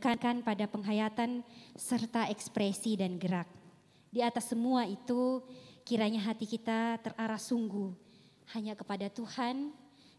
[0.00, 1.44] menekankan pada penghayatan
[1.76, 3.44] serta ekspresi dan gerak.
[4.08, 5.44] Di atas semua itu,
[5.84, 7.92] kiranya hati kita terarah sungguh
[8.56, 9.68] hanya kepada Tuhan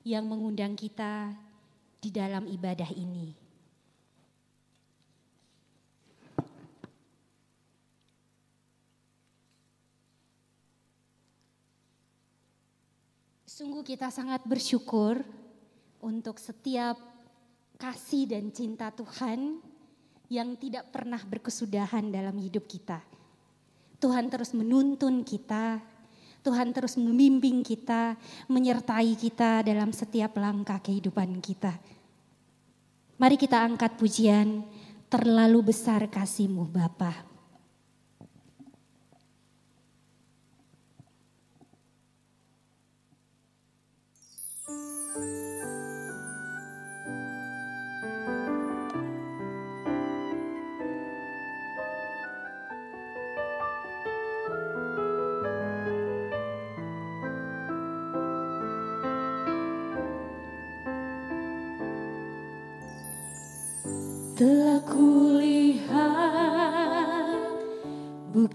[0.06, 1.34] yang mengundang kita
[1.98, 3.34] di dalam ibadah ini.
[13.50, 15.26] Sungguh kita sangat bersyukur
[15.98, 17.02] untuk setiap
[17.82, 19.71] kasih dan cinta Tuhan
[20.32, 23.04] yang tidak pernah berkesudahan dalam hidup kita.
[24.00, 25.84] Tuhan terus menuntun kita,
[26.40, 28.16] Tuhan terus membimbing kita,
[28.48, 31.76] menyertai kita dalam setiap langkah kehidupan kita.
[33.20, 34.64] Mari kita angkat pujian,
[35.12, 37.31] terlalu besar kasihmu Bapak.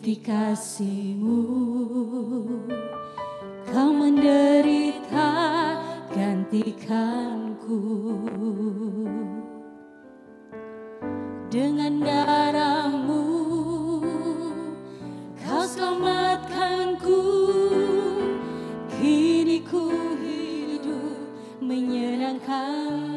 [0.06, 1.42] Bukti kasihmu.
[3.66, 5.34] Kau menderita
[6.14, 7.82] gantikanku.
[11.50, 13.26] Dengan darahmu
[15.42, 17.22] Kau selamatkanku.
[18.94, 19.90] Kini ku
[20.22, 21.18] hidup
[21.58, 23.15] menyenangkan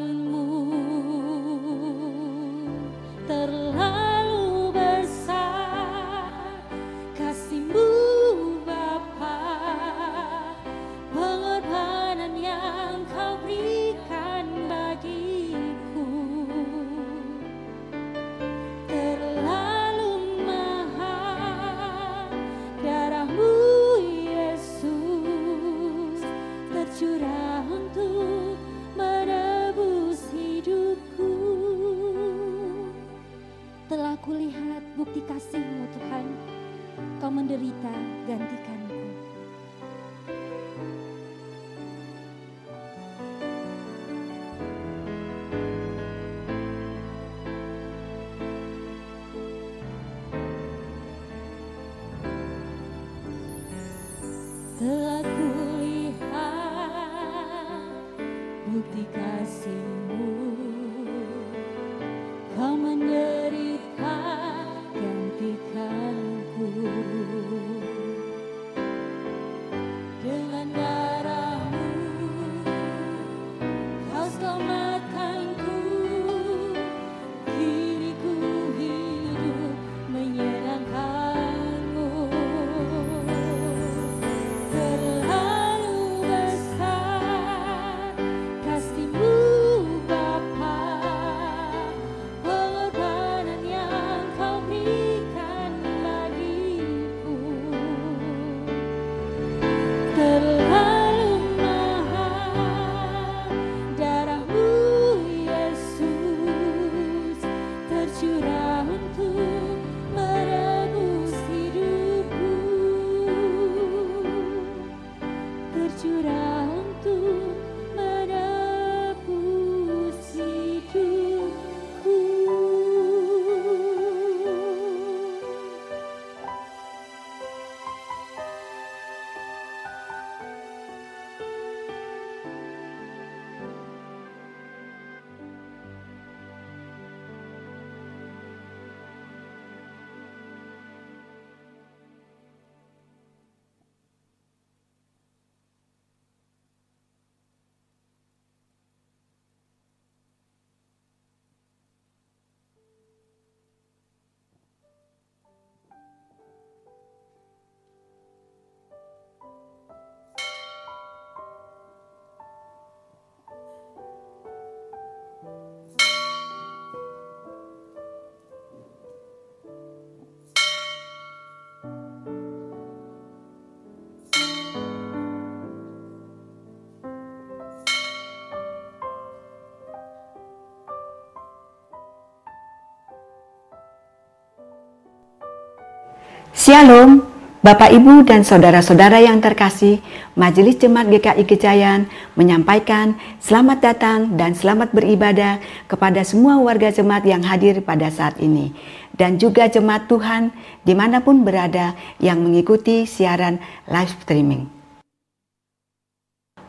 [186.70, 187.26] Shalom,
[187.66, 189.98] Bapak, Ibu, dan saudara-saudara yang terkasih,
[190.38, 192.06] Majelis Jemaat GKI Gejayan
[192.38, 195.58] menyampaikan selamat datang dan selamat beribadah
[195.90, 198.70] kepada semua warga jemaat yang hadir pada saat ini,
[199.18, 200.54] dan juga jemaat Tuhan
[200.86, 203.58] di mana pun berada yang mengikuti siaran
[203.90, 204.70] live streaming.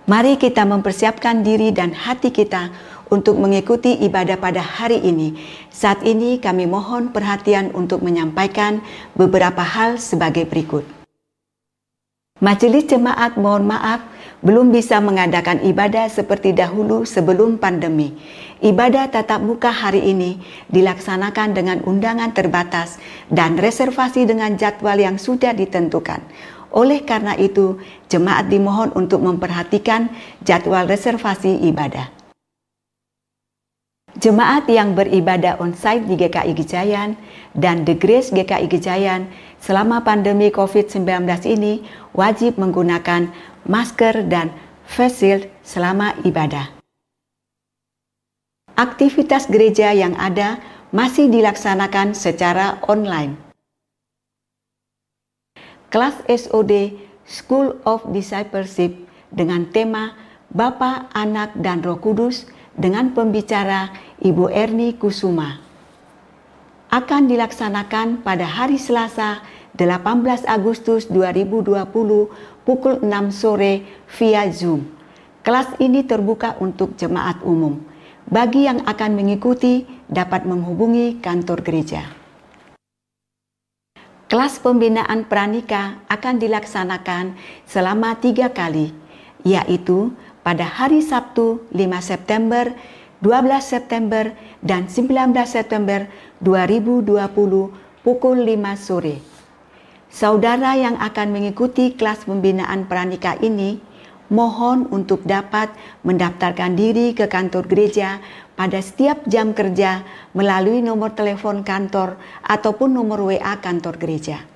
[0.09, 2.73] Mari kita mempersiapkan diri dan hati kita
[3.11, 5.35] untuk mengikuti ibadah pada hari ini.
[5.67, 8.79] Saat ini kami mohon perhatian untuk menyampaikan
[9.19, 10.87] beberapa hal sebagai berikut.
[12.41, 14.01] Majelis jemaat mohon maaf
[14.41, 18.17] belum bisa mengadakan ibadah seperti dahulu sebelum pandemi.
[18.65, 20.41] Ibadah tatap muka hari ini
[20.73, 22.97] dilaksanakan dengan undangan terbatas
[23.29, 26.25] dan reservasi dengan jadwal yang sudah ditentukan.
[26.73, 27.77] Oleh karena itu,
[28.09, 30.09] jemaat dimohon untuk memperhatikan
[30.41, 32.20] jadwal reservasi ibadah.
[34.21, 37.17] Jemaat yang beribadah onsite di GKI Gejayan
[37.57, 39.25] dan The Grace GKI Gejayan
[39.57, 41.81] selama pandemi COVID-19 ini
[42.13, 43.33] wajib menggunakan
[43.65, 44.53] masker dan
[44.85, 46.69] face shield selama ibadah.
[48.77, 50.61] Aktivitas gereja yang ada
[50.93, 53.41] masih dilaksanakan secara online.
[55.89, 56.93] Kelas SOD
[57.25, 59.01] School of Discipleship
[59.33, 60.13] dengan tema
[60.53, 62.45] Bapa, Anak, dan Roh Kudus
[62.75, 63.91] dengan pembicara
[64.23, 65.59] Ibu Erni Kusuma.
[66.91, 69.39] Akan dilaksanakan pada hari Selasa
[69.79, 71.87] 18 Agustus 2020
[72.67, 73.87] pukul 6 sore
[74.19, 74.83] via Zoom.
[75.41, 77.79] Kelas ini terbuka untuk jemaat umum.
[78.27, 82.03] Bagi yang akan mengikuti dapat menghubungi kantor gereja.
[84.31, 87.35] Kelas pembinaan pranika akan dilaksanakan
[87.67, 88.95] selama tiga kali,
[89.43, 92.73] yaitu pada hari Sabtu 5 September,
[93.21, 94.33] 12 September,
[94.65, 96.09] dan 19 September
[96.41, 97.13] 2020
[98.01, 99.21] pukul 5 sore.
[100.11, 103.79] Saudara yang akan mengikuti kelas pembinaan pranika ini,
[104.27, 105.71] mohon untuk dapat
[106.03, 108.19] mendaftarkan diri ke kantor gereja
[108.59, 110.03] pada setiap jam kerja
[110.35, 114.50] melalui nomor telepon kantor ataupun nomor WA kantor gereja.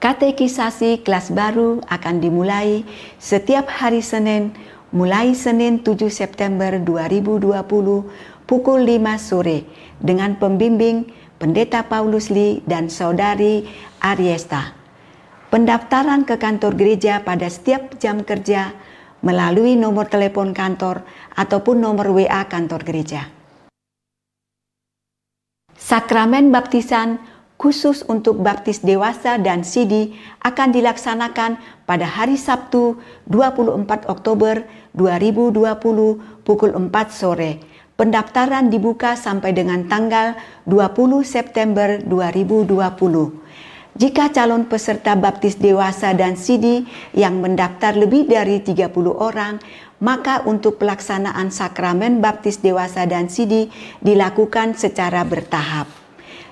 [0.00, 2.88] Katekisasi kelas baru akan dimulai
[3.20, 4.56] setiap hari Senin
[4.96, 7.52] mulai Senin 7 September 2020
[8.48, 9.68] pukul 5 sore
[10.00, 11.04] dengan pembimbing
[11.36, 13.68] Pendeta Paulus Lee dan Saudari
[14.00, 14.72] Ariesta.
[15.52, 18.72] Pendaftaran ke kantor gereja pada setiap jam kerja
[19.20, 21.04] melalui nomor telepon kantor
[21.36, 23.28] ataupun nomor WA kantor gereja.
[25.76, 27.20] Sakramen baptisan
[27.60, 32.96] khusus untuk baptis dewasa dan sidi akan dilaksanakan pada hari Sabtu
[33.28, 34.64] 24 Oktober
[34.96, 37.60] 2020 pukul 4 sore.
[38.00, 42.80] Pendaftaran dibuka sampai dengan tanggal 20 September 2020.
[43.92, 49.60] Jika calon peserta baptis dewasa dan sidi yang mendaftar lebih dari 30 orang,
[50.00, 53.68] maka untuk pelaksanaan sakramen baptis dewasa dan sidi
[54.00, 55.99] dilakukan secara bertahap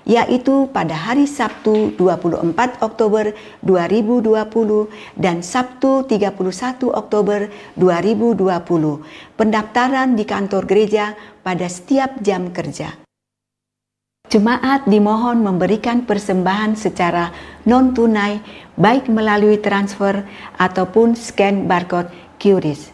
[0.08, 4.88] yaitu pada hari Sabtu 24 Oktober 2020
[5.20, 9.05] dan Sabtu 31 Oktober 2020.
[9.37, 11.12] Pendaftaran di kantor gereja
[11.44, 12.96] pada setiap jam kerja.
[14.28, 17.32] Jemaat dimohon memberikan persembahan secara
[17.64, 18.40] non-tunai
[18.76, 20.25] baik melalui transfer
[20.61, 22.93] ataupun scan barcode QRIS.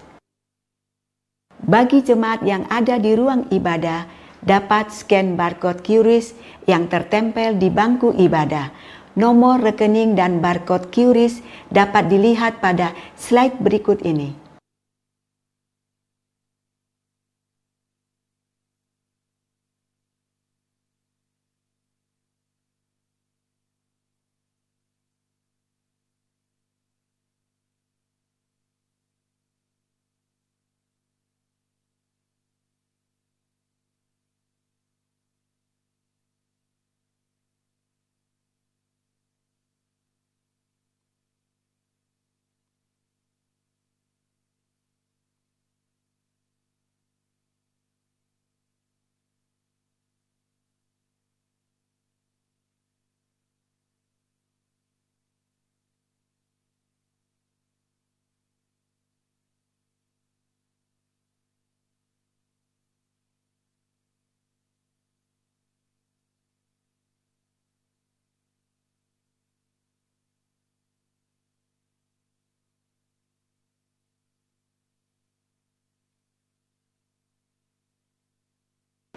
[1.65, 4.07] Bagi jemaat yang ada di ruang ibadah,
[4.45, 6.37] dapat scan barcode QRIS
[6.69, 8.71] yang tertempel di bangku ibadah.
[9.17, 11.41] Nomor rekening dan barcode QRIS
[11.73, 14.44] dapat dilihat pada slide berikut ini.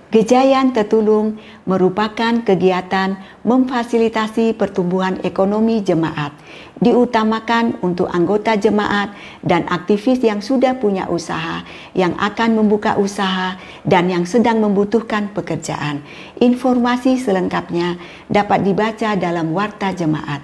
[0.08, 1.36] Gejayan Tetulung
[1.68, 6.32] merupakan kegiatan memfasilitasi pertumbuhan ekonomi jemaat,
[6.80, 9.12] diutamakan untuk anggota jemaat
[9.44, 16.00] dan aktivis yang sudah punya usaha, yang akan membuka usaha, dan yang sedang membutuhkan pekerjaan.
[16.40, 18.00] Informasi selengkapnya
[18.32, 20.40] dapat dibaca dalam Warta Jemaat.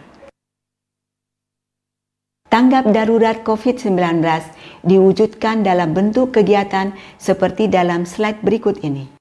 [2.52, 3.96] Tanggap darurat COVID-19
[4.84, 9.13] diwujudkan dalam bentuk kegiatan seperti dalam slide berikut ini.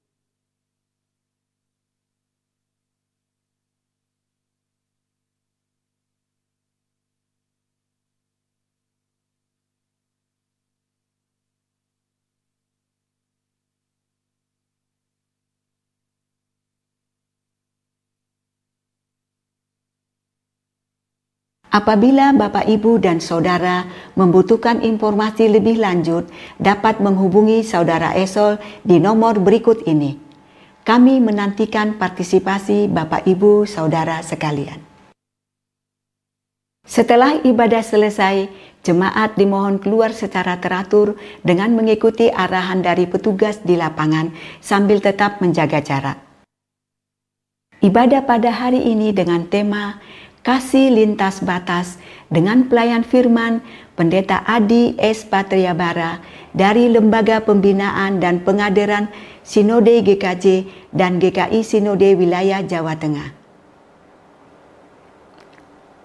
[21.72, 26.28] Apabila Bapak, Ibu, dan Saudara membutuhkan informasi lebih lanjut,
[26.60, 30.20] dapat menghubungi Saudara Esol di nomor berikut ini.
[30.84, 34.84] Kami menantikan partisipasi Bapak, Ibu, Saudara sekalian.
[36.84, 38.52] Setelah ibadah selesai,
[38.84, 44.28] jemaat dimohon keluar secara teratur dengan mengikuti arahan dari petugas di lapangan
[44.60, 46.18] sambil tetap menjaga jarak.
[47.82, 49.98] Ibadah pada hari ini dengan tema
[50.42, 53.62] kasih lintas batas dengan pelayan firman
[53.94, 55.22] Pendeta Adi S.
[55.22, 56.18] Patriabara
[56.50, 59.06] dari Lembaga Pembinaan dan Pengadiran
[59.46, 63.30] Sinode GKJ dan GKI Sinode Wilayah Jawa Tengah.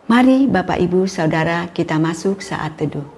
[0.08, 3.17] Mari Bapak Ibu Saudara kita masuk saat teduh.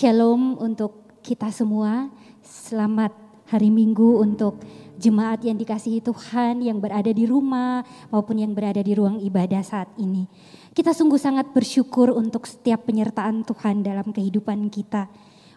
[0.00, 2.08] Shalom untuk kita semua.
[2.40, 3.12] Selamat
[3.52, 4.56] hari Minggu untuk
[4.96, 9.92] jemaat yang dikasihi Tuhan yang berada di rumah maupun yang berada di ruang ibadah saat
[10.00, 10.24] ini.
[10.72, 15.04] Kita sungguh sangat bersyukur untuk setiap penyertaan Tuhan dalam kehidupan kita.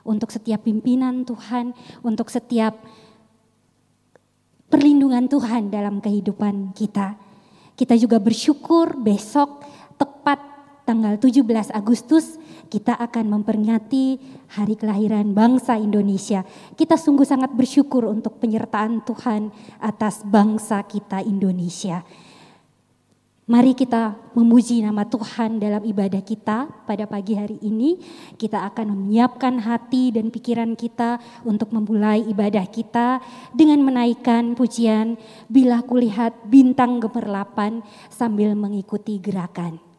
[0.04, 1.72] Untuk setiap pimpinan Tuhan,
[2.04, 2.84] untuk setiap
[4.68, 7.16] perlindungan Tuhan dalam kehidupan kita.
[7.80, 9.64] Kita juga bersyukur besok
[9.96, 10.44] tepat
[10.84, 14.20] tanggal 17 Agustus kita akan memperingati
[14.54, 16.46] hari kelahiran bangsa Indonesia.
[16.76, 22.04] Kita sungguh sangat bersyukur untuk penyertaan Tuhan atas bangsa kita Indonesia.
[23.44, 28.00] Mari kita memuji nama Tuhan dalam ibadah kita pada pagi hari ini.
[28.40, 33.20] Kita akan menyiapkan hati dan pikiran kita untuk memulai ibadah kita
[33.52, 35.20] dengan menaikkan pujian
[35.52, 39.93] Bila Kulihat Bintang Gemerlapan sambil mengikuti gerakan.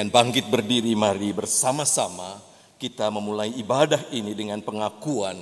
[0.00, 2.40] Dengan bangkit berdiri mari bersama-sama
[2.80, 5.36] kita memulai ibadah ini dengan pengakuan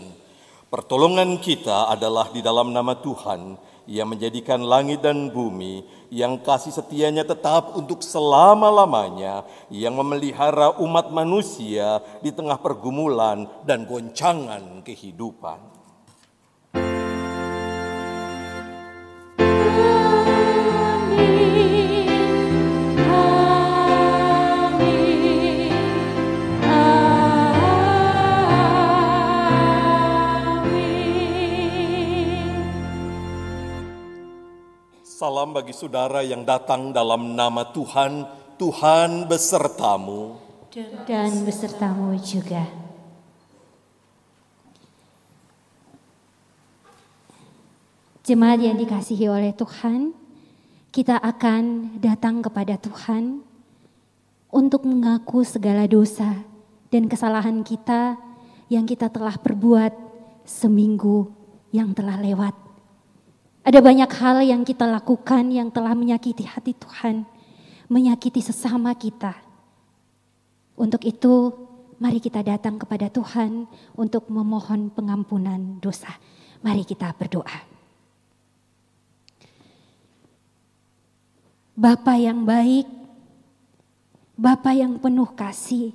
[0.66, 3.54] pertolongan kita adalah di dalam nama Tuhan
[3.86, 12.02] yang menjadikan langit dan bumi, yang kasih setianya tetap untuk selama-lamanya, yang memelihara umat manusia
[12.18, 15.77] di tengah pergumulan dan goncangan kehidupan.
[35.18, 38.22] Salam bagi saudara yang datang dalam nama Tuhan,
[38.54, 40.38] Tuhan besertamu.
[41.10, 42.62] Dan besertamu juga.
[48.22, 50.14] Jemaat yang dikasihi oleh Tuhan,
[50.94, 53.42] kita akan datang kepada Tuhan
[54.54, 56.46] untuk mengaku segala dosa
[56.94, 58.14] dan kesalahan kita
[58.70, 59.90] yang kita telah perbuat
[60.46, 61.26] seminggu
[61.74, 62.67] yang telah lewat.
[63.68, 67.28] Ada banyak hal yang kita lakukan yang telah menyakiti hati Tuhan,
[67.92, 69.36] menyakiti sesama kita.
[70.72, 71.52] Untuk itu,
[72.00, 76.08] mari kita datang kepada Tuhan untuk memohon pengampunan dosa.
[76.64, 77.60] Mari kita berdoa.
[81.76, 82.88] Bapa yang baik,
[84.32, 85.92] Bapa yang penuh kasih.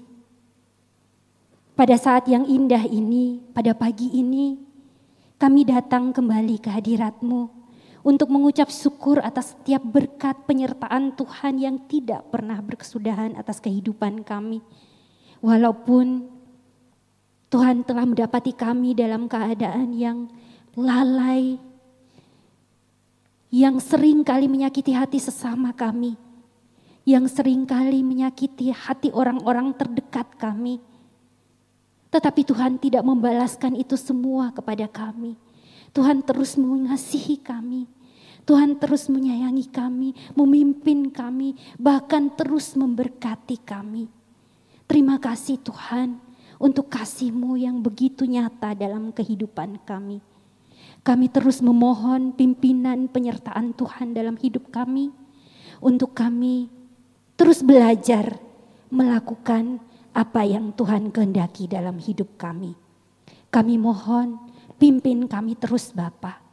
[1.73, 4.61] Pada saat yang indah ini, pada pagi ini,
[5.41, 7.62] kami datang kembali ke hadiratmu
[8.03, 14.59] untuk mengucap syukur atas setiap berkat penyertaan Tuhan yang tidak pernah berkesudahan atas kehidupan kami.
[15.39, 16.27] Walaupun
[17.47, 20.27] Tuhan telah mendapati kami dalam keadaan yang
[20.75, 21.55] lalai,
[23.53, 26.19] yang sering kali menyakiti hati sesama kami,
[27.07, 30.83] yang sering kali menyakiti hati orang-orang terdekat kami.
[32.11, 35.42] Tetapi Tuhan tidak membalaskan itu semua kepada kami.
[35.93, 37.85] Tuhan terus mengasihi kami.
[38.43, 44.11] Tuhan terus menyayangi kami, memimpin kami, bahkan terus memberkati kami.
[44.83, 46.19] Terima kasih Tuhan
[46.59, 50.19] untuk kasih-Mu yang begitu nyata dalam kehidupan kami.
[51.07, 55.11] Kami terus memohon pimpinan penyertaan Tuhan dalam hidup kami,
[55.79, 56.67] untuk kami
[57.39, 58.39] terus belajar
[58.91, 59.79] melakukan
[60.11, 62.75] apa yang Tuhan kehendaki dalam hidup kami.
[63.51, 64.42] Kami mohon
[64.83, 66.43] Pimpin kami terus Bapa.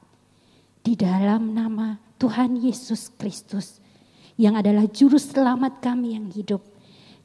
[0.87, 3.83] Di dalam nama Tuhan Yesus Kristus
[4.39, 6.63] yang adalah juru selamat kami yang hidup.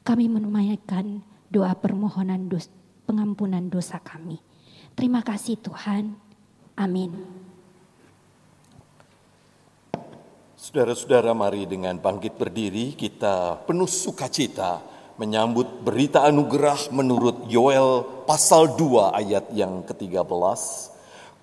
[0.02, 2.74] Kami menunaikan doa permohonan dos,
[3.06, 4.42] pengampunan dosa kami.
[4.98, 6.18] Terima kasih Tuhan.
[6.74, 7.14] Amin.
[10.58, 14.82] Saudara-saudara mari dengan bangkit berdiri kita penuh sukacita
[15.22, 20.95] menyambut berita anugerah menurut Yoel pasal 2 ayat yang ke-13.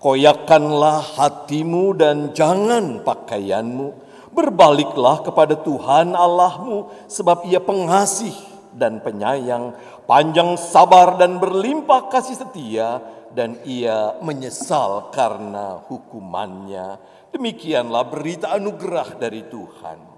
[0.03, 4.03] Koyakanlah hatimu dan jangan pakaianmu.
[4.35, 8.35] Berbaliklah kepada Tuhan Allahmu sebab ia pengasih
[8.75, 9.71] dan penyayang,
[10.03, 12.99] panjang sabar dan berlimpah kasih setia
[13.31, 16.99] dan ia menyesal karena hukumannya.
[17.31, 20.12] Demikianlah berita anugerah dari Tuhan.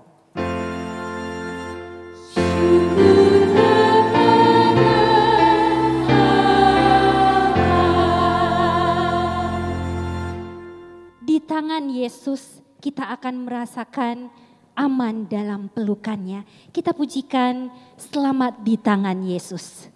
[11.45, 14.29] Tangan Yesus kita akan merasakan
[14.75, 16.43] aman dalam pelukannya.
[16.73, 19.95] Kita pujikan selamat di tangan Yesus.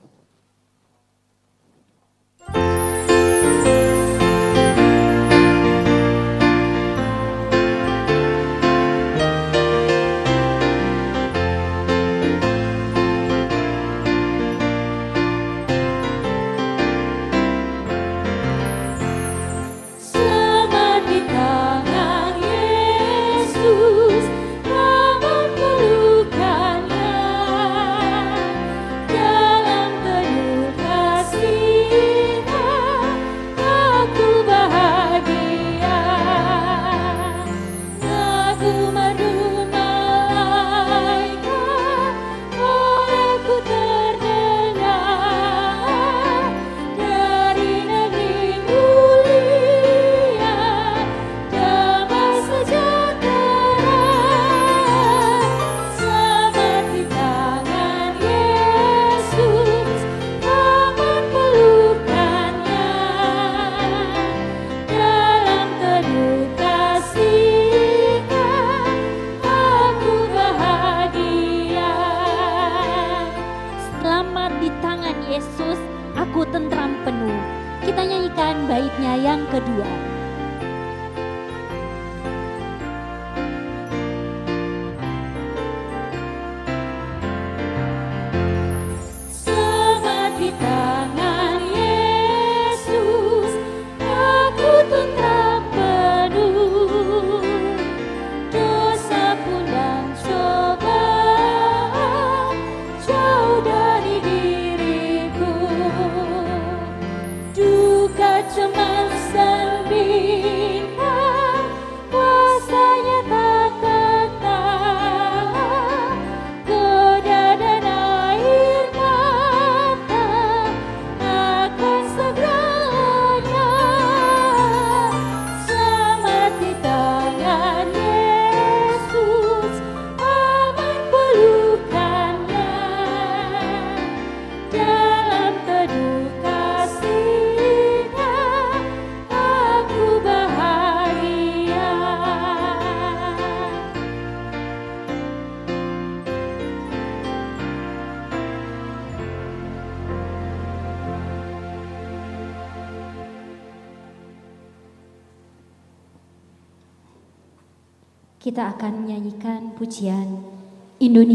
[2.49, 2.88] tentram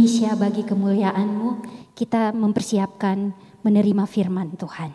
[0.04, 1.64] Indonesia bagi kemuliaanmu.
[1.96, 3.32] Kita mempersiapkan
[3.64, 4.92] menerima firman Tuhan.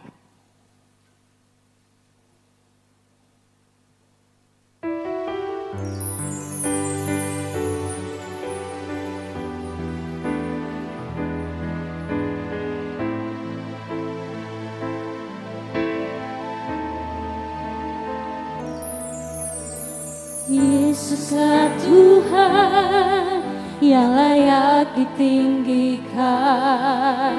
[20.53, 23.38] Yesuslah Tuhan
[23.79, 27.35] yang layak ditinggikan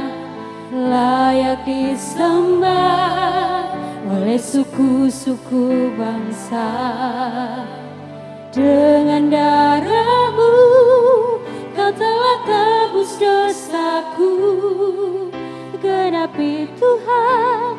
[0.70, 3.74] Layak disembah
[4.06, 6.70] oleh suku-suku bangsa.
[8.54, 10.54] Dengan darahmu
[11.74, 14.30] kau telah tebus dosaku.
[15.82, 17.69] Genapi Tuhan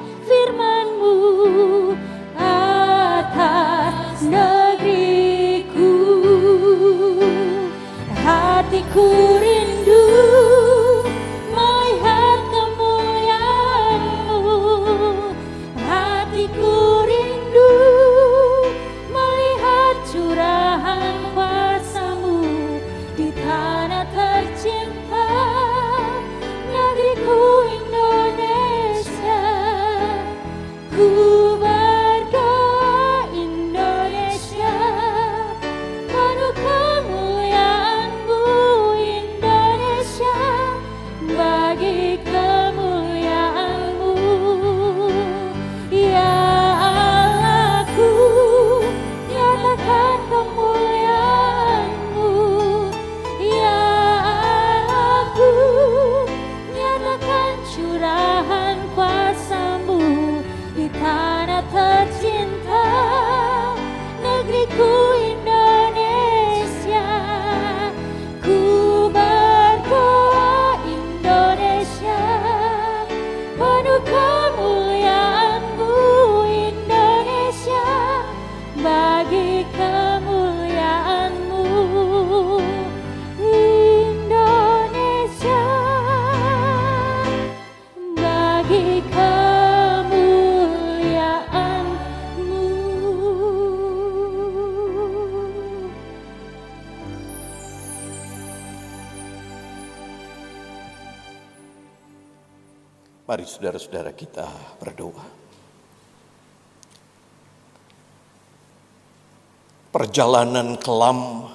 [110.12, 111.48] Perjalanan kelam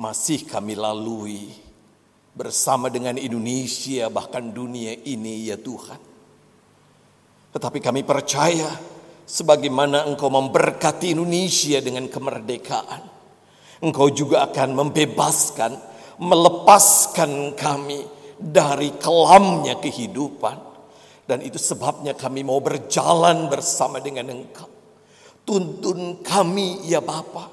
[0.00, 1.52] masih kami lalui
[2.32, 6.00] bersama dengan Indonesia bahkan dunia ini ya Tuhan.
[7.52, 8.72] Tetapi kami percaya
[9.28, 13.04] sebagaimana Engkau memberkati Indonesia dengan kemerdekaan.
[13.84, 15.76] Engkau juga akan membebaskan,
[16.24, 18.00] melepaskan kami
[18.40, 20.56] dari kelamnya kehidupan.
[21.28, 24.71] Dan itu sebabnya kami mau berjalan bersama dengan Engkau.
[25.42, 27.50] Tuntun kami ya Bapa.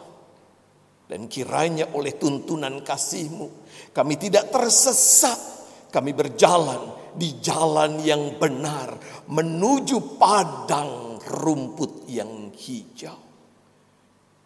[1.09, 3.47] Dan kiranya oleh tuntunan kasih-Mu
[3.93, 5.57] kami tidak tersesat.
[5.89, 8.93] Kami berjalan di jalan yang benar
[9.25, 13.17] menuju padang rumput yang hijau.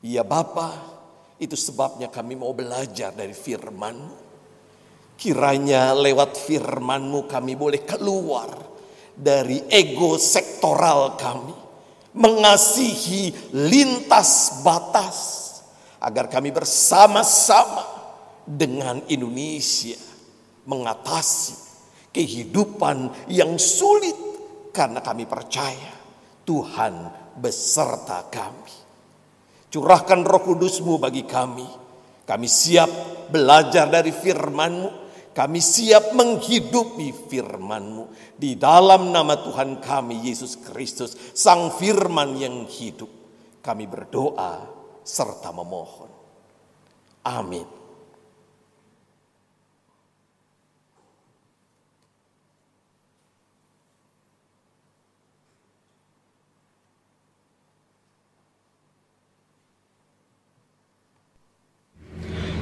[0.04, 0.72] Ya Bapa,
[1.40, 4.16] itu sebabnya kami mau belajar dari firman-Mu.
[5.20, 8.52] Kiranya lewat firman-Mu kami boleh keluar
[9.16, 11.56] dari ego sektoral kami,
[12.14, 15.18] mengasihi lintas batas,
[16.02, 17.86] agar kami bersama-sama
[18.44, 19.98] dengan Indonesia
[20.68, 21.56] mengatasi
[22.14, 24.16] kehidupan yang sulit
[24.72, 25.94] karena kami percaya
[26.44, 26.94] Tuhan
[27.40, 28.76] beserta kami.
[29.74, 31.66] Curahkan roh kudusmu bagi kami.
[32.24, 32.90] Kami siap
[33.34, 35.03] belajar dari firmanmu.
[35.34, 43.10] Kami siap menghidupi firman-Mu di dalam nama Tuhan kami Yesus Kristus, Sang Firman yang hidup.
[43.66, 44.62] Kami berdoa
[45.02, 46.14] serta memohon.
[47.26, 47.66] Amin.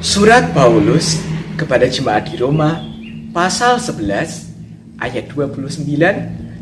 [0.02, 2.80] Surat Paulus kepada jemaat di Roma
[3.36, 4.52] pasal 11
[5.02, 5.88] ayat 29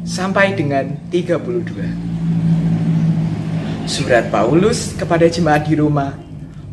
[0.07, 3.89] sampai dengan 32.
[3.89, 6.13] Surat Paulus kepada jemaat di Roma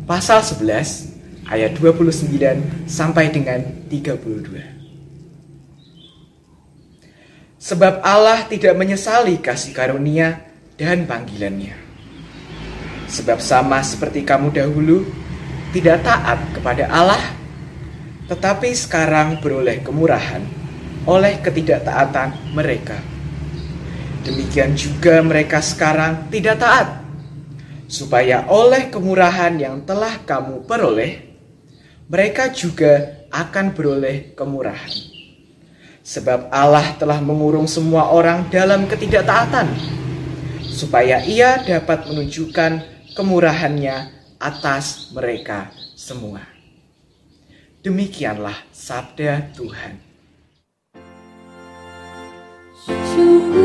[0.05, 4.77] pasal 11 ayat 29 sampai dengan 32.
[7.57, 10.39] Sebab Allah tidak menyesali kasih karunia
[10.79, 11.73] dan panggilannya.
[13.11, 15.03] Sebab sama seperti kamu dahulu,
[15.75, 17.19] tidak taat kepada Allah,
[18.27, 20.43] tetapi sekarang beroleh kemurahan
[21.07, 22.99] oleh ketidaktaatan mereka.
[24.27, 26.99] Demikian juga mereka sekarang tidak taat,
[27.87, 31.23] supaya oleh kemurahan yang telah kamu peroleh,
[32.11, 34.91] mereka juga akan beroleh kemurahan.
[36.03, 39.71] Sebab Allah telah mengurung semua orang dalam ketidaktaatan,
[40.67, 42.83] supaya ia dapat menunjukkan
[43.15, 46.56] kemurahannya atas mereka semua.
[47.85, 50.01] Demikianlah sabda Tuhan.
[52.87, 53.56] Syukur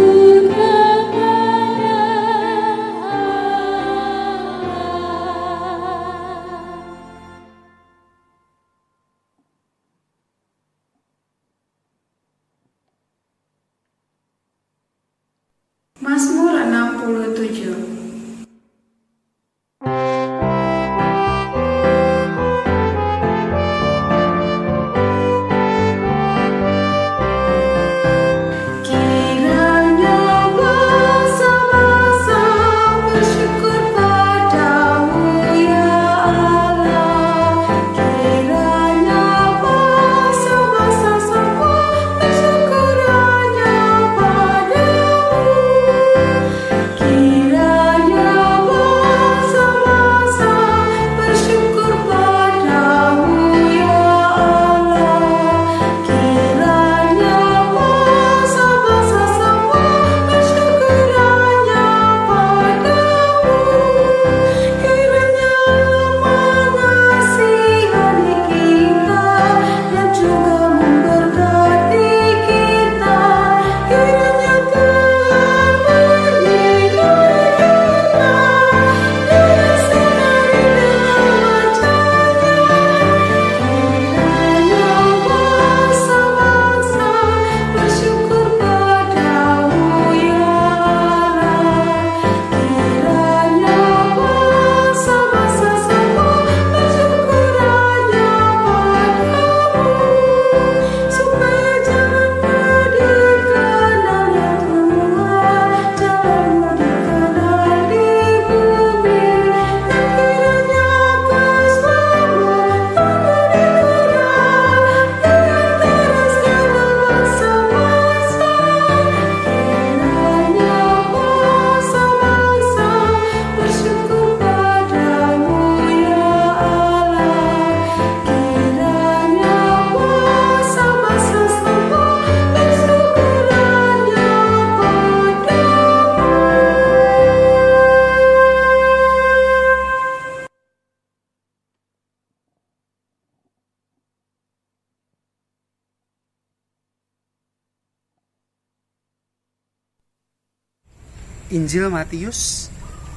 [151.72, 152.68] Injil Matius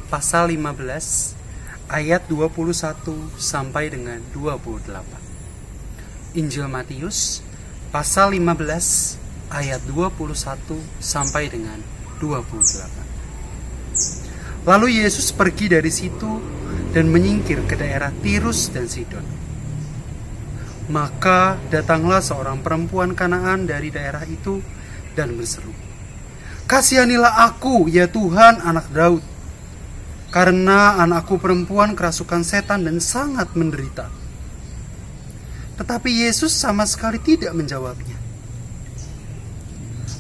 [0.07, 2.55] pasal 15 ayat 21
[3.35, 6.39] sampai dengan 28.
[6.39, 7.43] Injil Matius
[7.91, 10.71] pasal 15 ayat 21
[11.03, 11.83] sampai dengan
[12.23, 14.63] 28.
[14.63, 16.39] Lalu Yesus pergi dari situ
[16.95, 19.27] dan menyingkir ke daerah Tirus dan Sidon.
[20.95, 24.63] Maka datanglah seorang perempuan Kanaan dari daerah itu
[25.11, 25.74] dan berseru,
[26.65, 29.21] Kasihanilah aku, ya Tuhan, anak Daud.
[30.33, 34.09] Karena anakku perempuan kerasukan setan dan sangat menderita.
[35.77, 38.17] Tetapi Yesus sama sekali tidak menjawabnya.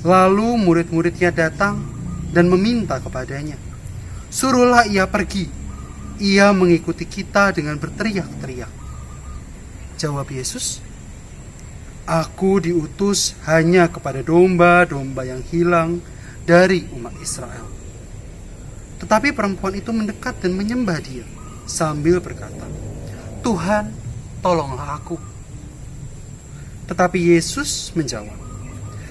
[0.05, 1.81] Lalu murid-muridnya datang
[2.29, 3.57] dan meminta kepadanya,
[4.29, 5.49] "Suruhlah ia pergi.
[6.21, 8.69] Ia mengikuti kita dengan berteriak-teriak."
[9.97, 10.77] Jawab Yesus,
[12.05, 16.05] "Aku diutus hanya kepada domba-domba yang hilang
[16.45, 17.67] dari umat Israel."
[19.01, 21.27] Tetapi perempuan itu mendekat dan menyembah dia
[21.67, 22.65] sambil berkata,
[23.43, 23.91] "Tuhan,
[24.39, 25.19] tolonglah aku."
[26.85, 28.37] Tetapi Yesus menjawab,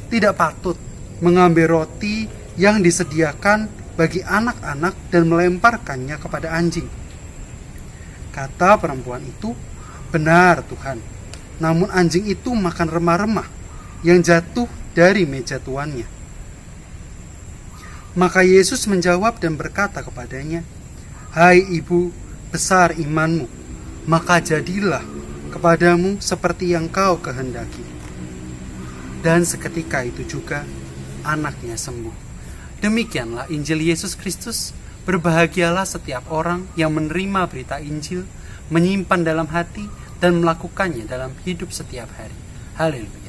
[0.09, 0.79] "Tidak patut
[1.19, 3.67] mengambil roti yang disediakan
[3.99, 6.87] bagi anak-anak dan melemparkannya kepada anjing."
[8.31, 9.55] Kata perempuan itu,
[10.11, 10.99] "Benar, Tuhan.
[11.63, 13.47] Namun anjing itu makan remah-remah
[14.03, 16.24] yang jatuh dari meja tuannya."
[18.15, 20.63] Maka Yesus menjawab dan berkata kepadanya,
[21.35, 22.15] "Hai ibu,
[22.55, 23.51] besar imanmu,
[24.07, 25.03] maka jadilah
[25.51, 27.83] kepadamu seperti yang kau kehendaki."
[29.19, 30.63] Dan seketika itu juga
[31.27, 32.15] anaknya sembuh.
[32.85, 34.77] Demikianlah Injil Yesus Kristus.
[35.05, 38.25] Berbahagialah setiap orang yang menerima berita Injil,
[38.73, 39.85] menyimpan dalam hati,
[40.17, 42.37] dan melakukannya dalam hidup setiap hari.
[42.81, 43.24] Haleluya.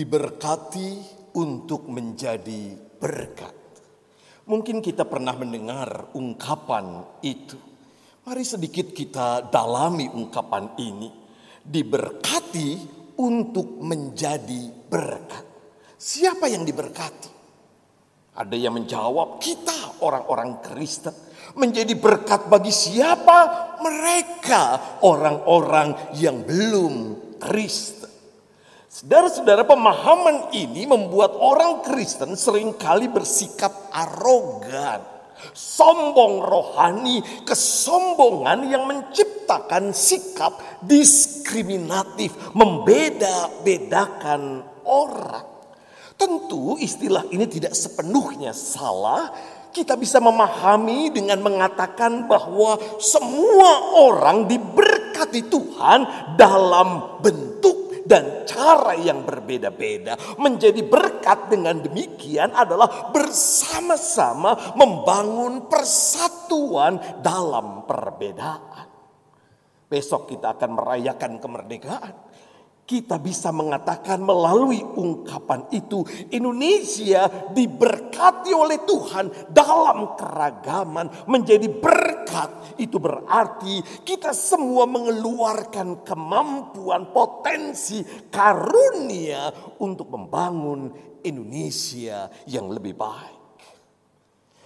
[0.00, 0.90] Diberkati
[1.36, 3.52] untuk menjadi berkat.
[4.48, 7.60] Mungkin kita pernah mendengar ungkapan itu.
[8.24, 11.12] Mari sedikit kita dalami ungkapan ini.
[11.60, 12.70] Diberkati
[13.20, 15.44] untuk menjadi berkat.
[16.00, 17.28] Siapa yang diberkati?
[18.40, 21.12] Ada yang menjawab, kita orang-orang Kristen
[21.60, 23.76] menjadi berkat bagi siapa?
[23.84, 26.94] Mereka orang-orang yang belum
[27.36, 27.99] Kristen.
[28.90, 34.98] Saudara-saudara, pemahaman ini membuat orang Kristen sering kali bersikap arogan,
[35.54, 45.46] sombong rohani, kesombongan yang menciptakan sikap diskriminatif, membeda-bedakan orang.
[46.18, 49.30] Tentu istilah ini tidak sepenuhnya salah.
[49.70, 57.79] Kita bisa memahami dengan mengatakan bahwa semua orang diberkati Tuhan dalam bentuk
[58.10, 60.18] dan cara yang berbeda-beda.
[60.42, 68.90] Menjadi berkat dengan demikian adalah bersama-sama membangun persatuan dalam perbedaan.
[69.86, 72.14] Besok kita akan merayakan kemerdekaan.
[72.90, 76.02] Kita bisa mengatakan melalui ungkapan itu
[76.34, 82.74] Indonesia diberkati oleh Tuhan dalam keragaman menjadi berkat.
[82.82, 90.90] Itu berarti kita semua mengeluarkan kemampuan potensi karunia untuk membangun
[91.22, 93.38] Indonesia yang lebih baik.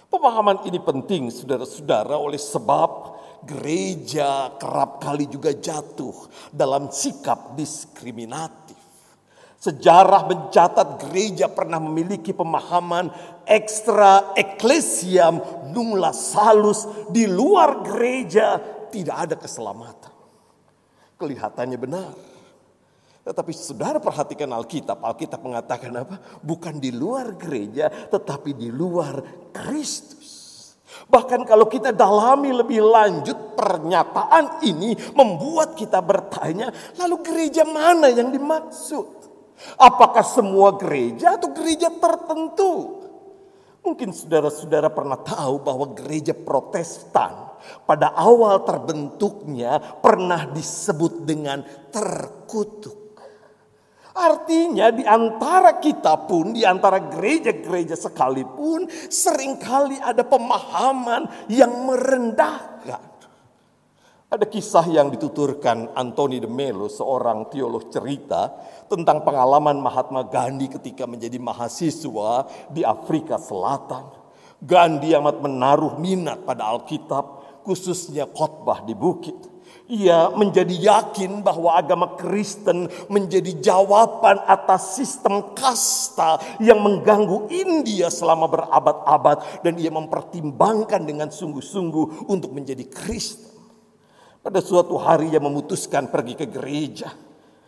[0.09, 3.14] Pemahaman ini penting saudara-saudara oleh sebab
[3.45, 8.77] gereja kerap kali juga jatuh dalam sikap diskriminatif.
[9.61, 13.09] Sejarah mencatat gereja pernah memiliki pemahaman
[13.49, 15.41] ekstra eklesiam
[15.73, 18.61] nula salus di luar gereja
[18.93, 20.13] tidak ada keselamatan.
[21.17, 22.13] Kelihatannya benar.
[23.25, 25.01] Tetapi saudara perhatikan Alkitab.
[25.01, 26.21] Alkitab mengatakan apa?
[26.45, 30.34] Bukan di luar gereja tetapi di luar Kristus.
[31.05, 38.33] Bahkan kalau kita dalami lebih lanjut pernyataan ini membuat kita bertanya, lalu gereja mana yang
[38.33, 39.05] dimaksud?
[39.79, 43.03] Apakah semua gereja atau gereja tertentu?
[43.85, 47.53] Mungkin saudara-saudara pernah tahu bahwa gereja Protestan
[47.85, 51.61] pada awal terbentuknya pernah disebut dengan
[51.93, 53.04] terkutuk.
[54.15, 63.03] Artinya di antara kita pun, di antara gereja-gereja sekalipun, sering kali ada pemahaman yang merendahkan.
[64.31, 68.55] Ada kisah yang dituturkan Anthony de Mello, seorang teolog cerita
[68.87, 74.15] tentang pengalaman Mahatma Gandhi ketika menjadi mahasiswa di Afrika Selatan.
[74.63, 79.54] Gandhi amat menaruh minat pada Alkitab, khususnya khotbah di bukit.
[79.85, 88.49] Ia menjadi yakin bahwa agama Kristen menjadi jawaban atas sistem kasta yang mengganggu India selama
[88.49, 93.53] berabad-abad dan ia mempertimbangkan dengan sungguh-sungguh untuk menjadi Kristen.
[94.41, 97.13] Pada suatu hari ia memutuskan pergi ke gereja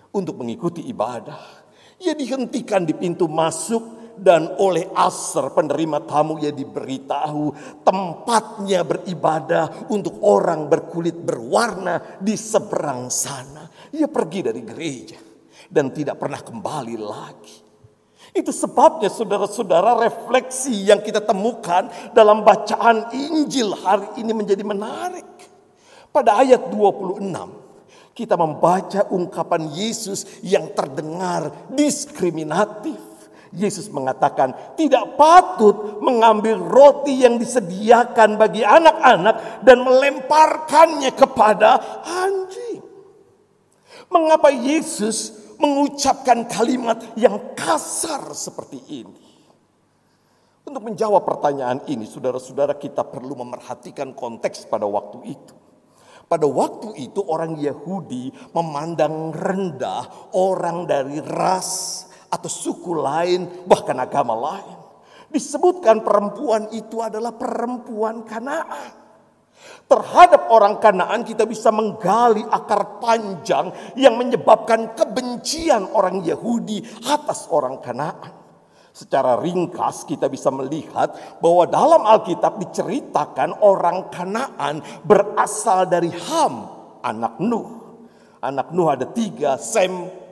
[0.09, 1.69] untuk mengikuti ibadah.
[2.01, 7.53] Ia dihentikan di pintu masuk dan oleh Aser penerima tamu ia diberitahu
[7.85, 13.69] tempatnya beribadah untuk orang berkulit berwarna di seberang sana.
[13.93, 15.19] Ia pergi dari gereja
[15.69, 17.57] dan tidak pernah kembali lagi.
[18.35, 25.25] Itu sebabnya saudara-saudara refleksi yang kita temukan dalam bacaan Injil hari ini menjadi menarik.
[26.11, 27.23] Pada ayat 26
[28.17, 32.97] kita membaca ungkapan Yesus yang terdengar diskriminatif.
[33.55, 42.83] Yesus mengatakan tidak patut mengambil roti yang disediakan bagi anak-anak dan melemparkannya kepada anjing.
[44.07, 49.27] Mengapa Yesus mengucapkan kalimat yang kasar seperti ini?
[50.67, 55.55] Untuk menjawab pertanyaan ini, saudara-saudara, kita perlu memerhatikan konteks pada waktu itu.
[56.27, 64.35] Pada waktu itu, orang Yahudi memandang rendah orang dari ras atau suku lain, bahkan agama
[64.35, 64.77] lain.
[65.27, 69.07] Disebutkan perempuan itu adalah perempuan Kanaan.
[69.87, 77.79] Terhadap orang Kanaan kita bisa menggali akar panjang yang menyebabkan kebencian orang Yahudi atas orang
[77.83, 78.35] Kanaan.
[78.91, 86.53] Secara ringkas kita bisa melihat bahwa dalam Alkitab diceritakan orang Kanaan berasal dari Ham,
[87.05, 87.67] anak Nuh.
[88.41, 89.91] Anak Nuh ada tiga, Sem,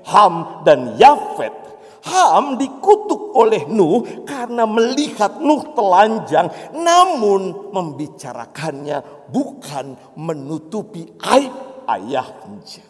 [0.10, 1.65] Ham, dan Yafet.
[2.06, 11.54] Ham dikutuk oleh Nuh karena melihat Nuh telanjang namun membicarakannya bukan menutupi aib
[11.90, 12.86] ayahnya.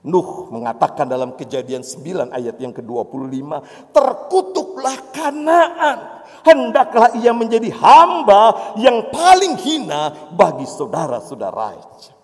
[0.00, 3.48] Nuh mengatakan dalam kejadian 9 ayat yang ke-25.
[3.92, 5.98] Terkutuklah Kanaan.
[6.40, 12.19] Hendaklah ia menjadi hamba yang paling hina bagi saudara-saudaranya.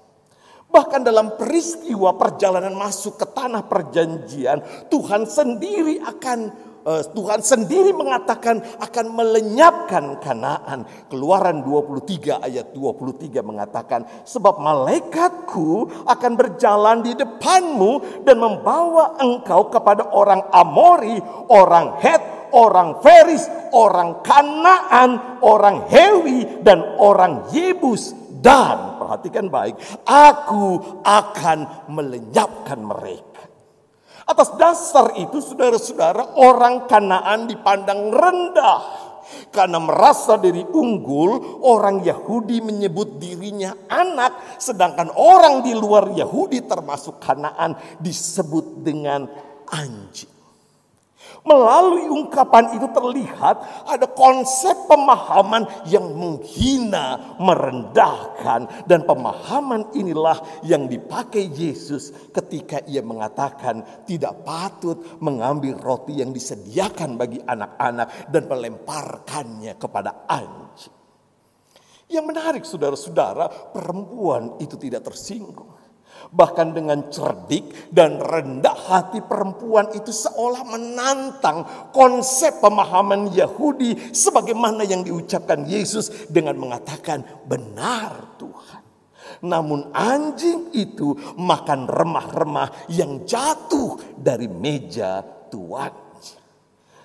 [0.67, 4.89] Bahkan dalam peristiwa perjalanan masuk ke tanah perjanjian.
[4.93, 6.39] Tuhan sendiri akan
[6.87, 10.87] Eh, Tuhan sendiri mengatakan akan melenyapkan Kanaan.
[11.11, 20.15] Keluaran 23 ayat 23 mengatakan sebab malaikatku akan berjalan di depanmu dan membawa engkau kepada
[20.15, 21.19] orang Amori,
[21.51, 22.23] orang Het,
[22.55, 28.15] orang Feris, orang Kanaan, orang Hewi dan orang Yebus
[28.47, 29.75] dan perhatikan baik,
[30.07, 33.43] aku akan melenyapkan mereka.
[34.27, 38.83] Atas dasar itu saudara-saudara orang Kanaan dipandang rendah.
[39.51, 44.59] Karena merasa diri unggul, orang Yahudi menyebut dirinya anak.
[44.63, 49.27] Sedangkan orang di luar Yahudi termasuk Kanaan disebut dengan
[49.75, 50.36] anjing.
[51.47, 58.83] Melalui ungkapan itu terlihat ada konsep pemahaman yang menghina, merendahkan.
[58.83, 67.15] Dan pemahaman inilah yang dipakai Yesus ketika ia mengatakan tidak patut mengambil roti yang disediakan
[67.15, 70.95] bagi anak-anak dan melemparkannya kepada anjing.
[72.11, 75.76] Yang menarik saudara-saudara, perempuan itu tidak tersinggung.
[76.33, 85.07] Bahkan dengan cerdik dan rendah hati perempuan itu seolah menantang konsep pemahaman Yahudi sebagaimana yang
[85.07, 88.83] diucapkan Yesus dengan mengatakan benar Tuhan.
[89.45, 95.21] Namun anjing itu makan remah-remah yang jatuh dari meja
[95.53, 95.93] tuan.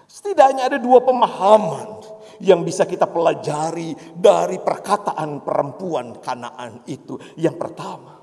[0.07, 2.03] Setidaknya ada dua pemahaman
[2.43, 7.17] yang bisa kita pelajari dari perkataan perempuan Kanaan itu.
[7.38, 8.20] Yang pertama,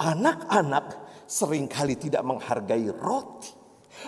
[0.00, 3.54] Anak-anak sering kali tidak menghargai roti.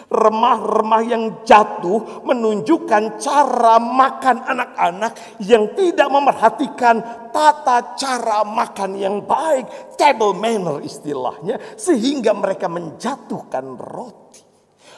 [0.09, 5.13] Remah-remah yang jatuh menunjukkan cara makan anak-anak
[5.45, 14.41] yang tidak memerhatikan tata cara makan yang baik, table manner istilahnya, sehingga mereka menjatuhkan roti.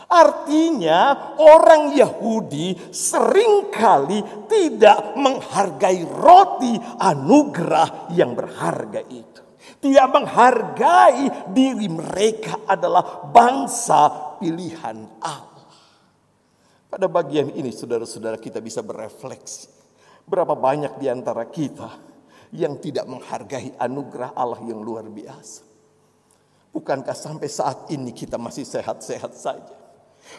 [0.04, 9.43] Artinya orang Yahudi sering kali tidak menghargai roti anugerah yang berharga itu
[9.84, 15.68] tidak menghargai diri mereka adalah bangsa pilihan Allah.
[16.88, 19.68] Pada bagian ini saudara-saudara kita bisa berefleksi.
[20.24, 22.00] Berapa banyak di antara kita
[22.56, 25.68] yang tidak menghargai anugerah Allah yang luar biasa.
[26.72, 29.83] Bukankah sampai saat ini kita masih sehat-sehat saja?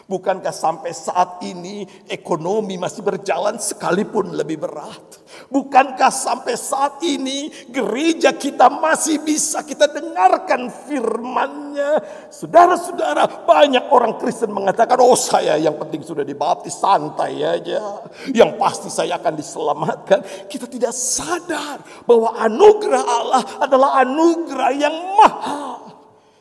[0.06, 5.02] Bukankah sampai saat ini ekonomi masih berjalan sekalipun lebih berat?
[5.50, 11.98] Bukankah sampai saat ini gereja kita masih bisa kita dengarkan firmannya?
[12.30, 18.06] Saudara-saudara, banyak orang Kristen mengatakan, oh saya yang penting sudah dibaptis, santai aja.
[18.30, 20.22] Yang pasti saya akan diselamatkan.
[20.46, 25.82] Kita tidak sadar bahwa anugerah Allah adalah anugerah yang mahal.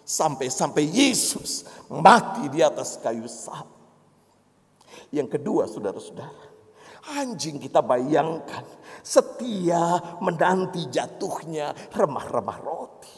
[0.06, 3.76] Sampai-sampai Yesus mati di atas kayu salib.
[5.14, 6.46] Yang kedua, saudara-saudara,
[7.20, 8.66] anjing kita bayangkan
[9.06, 13.16] setia menanti jatuhnya remah-remah roti.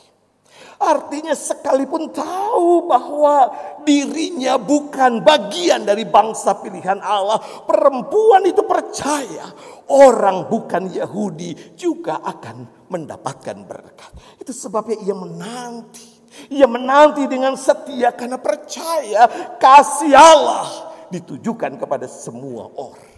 [0.77, 3.49] Artinya sekalipun tahu bahwa
[3.81, 9.49] dirinya bukan bagian dari bangsa pilihan Allah, perempuan itu percaya
[9.89, 14.11] orang bukan Yahudi juga akan mendapatkan berkat.
[14.37, 16.16] Itu sebabnya ia menanti.
[16.53, 23.15] Ia menanti dengan setia karena percaya kasih Allah ditujukan kepada semua orang.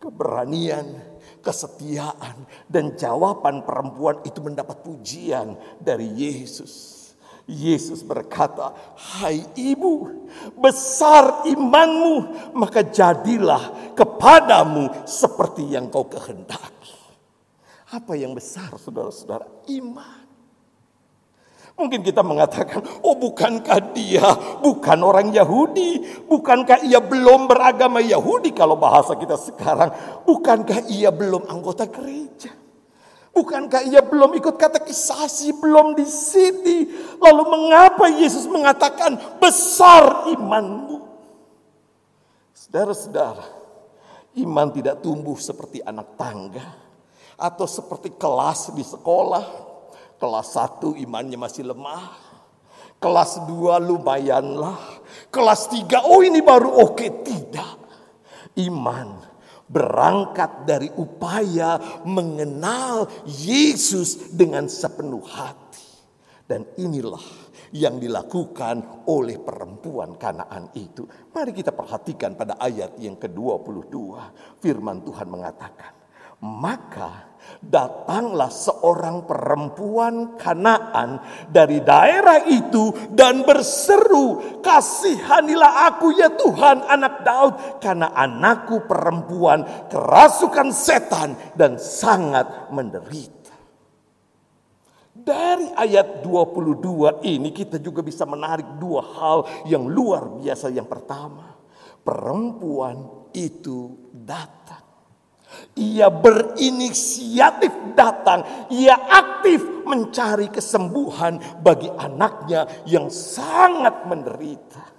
[0.00, 1.00] Keberanian,
[1.40, 7.04] kesetiaan, dan jawaban perempuan itu mendapat pujian dari Yesus.
[7.44, 10.08] Yesus berkata, "Hai ibu,
[10.56, 12.16] besar imanmu,
[12.56, 16.96] maka jadilah kepadamu seperti yang kau kehendaki."
[17.92, 19.44] Apa yang besar, saudara-saudara?
[19.68, 20.23] Iman.
[21.74, 24.22] Mungkin kita mengatakan, oh bukankah dia
[24.62, 26.22] bukan orang Yahudi?
[26.30, 29.90] Bukankah ia belum beragama Yahudi kalau bahasa kita sekarang?
[30.22, 32.54] Bukankah ia belum anggota gereja?
[33.34, 36.86] Bukankah ia belum ikut katekisasi, belum di sini?
[37.18, 41.02] Lalu mengapa Yesus mengatakan besar imanmu?
[42.54, 43.42] Saudara-saudara,
[44.38, 46.62] iman tidak tumbuh seperti anak tangga
[47.34, 49.73] atau seperti kelas di sekolah
[50.18, 52.14] Kelas 1 imannya masih lemah.
[53.02, 54.78] Kelas 2 lumayanlah.
[55.28, 57.06] Kelas 3 oh ini baru oke.
[57.22, 57.74] Tidak.
[58.62, 59.34] Iman
[59.64, 65.82] berangkat dari upaya mengenal Yesus dengan sepenuh hati.
[66.44, 67.24] Dan inilah
[67.74, 71.02] yang dilakukan oleh perempuan Kanaan itu.
[71.34, 73.96] Mari kita perhatikan pada ayat yang ke-22.
[74.62, 75.92] Firman Tuhan mengatakan,
[76.44, 77.33] "Maka
[77.64, 81.16] Datanglah seorang perempuan Kanaan
[81.48, 90.68] dari daerah itu dan berseru, "Kasihanilah aku ya Tuhan, anak Daud, karena anakku perempuan kerasukan
[90.76, 93.44] setan dan sangat menderita."
[95.24, 100.68] Dari ayat 22 ini kita juga bisa menarik dua hal yang luar biasa.
[100.68, 101.54] Yang pertama,
[102.04, 104.63] perempuan itu datang.
[105.74, 114.94] Ia berinisiatif datang, ia aktif mencari kesembuhan bagi anaknya yang sangat menderita.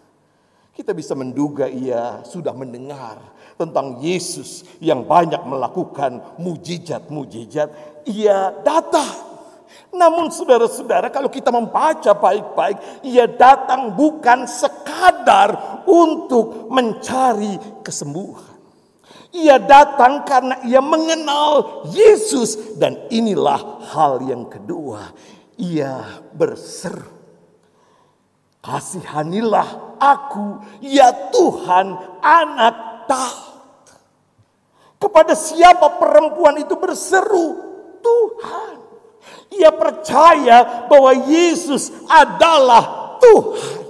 [0.76, 3.16] Kita bisa menduga ia sudah mendengar
[3.56, 7.72] tentang Yesus yang banyak melakukan mujizat-mujizat.
[8.12, 9.36] Ia datang.
[9.96, 13.08] Namun saudara-saudara kalau kita membaca baik-baik.
[13.08, 18.55] Ia datang bukan sekadar untuk mencari kesembuhan.
[19.36, 25.12] Ia datang karena ia mengenal Yesus dan inilah hal yang kedua.
[25.60, 27.12] Ia berseru.
[28.64, 31.86] Kasihanilah aku ya Tuhan
[32.24, 32.76] anak
[33.06, 33.84] Daud.
[34.98, 37.62] Kepada siapa perempuan itu berseru?
[38.02, 38.76] Tuhan.
[39.54, 43.85] Ia percaya bahwa Yesus adalah Tuhan.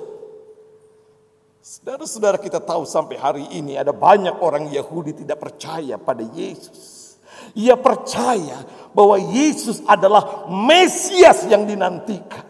[1.75, 7.19] Saudara-saudara kita tahu sampai hari ini ada banyak orang Yahudi tidak percaya pada Yesus.
[7.51, 8.63] Ia percaya
[8.95, 12.47] bahwa Yesus adalah Mesias yang dinantikan.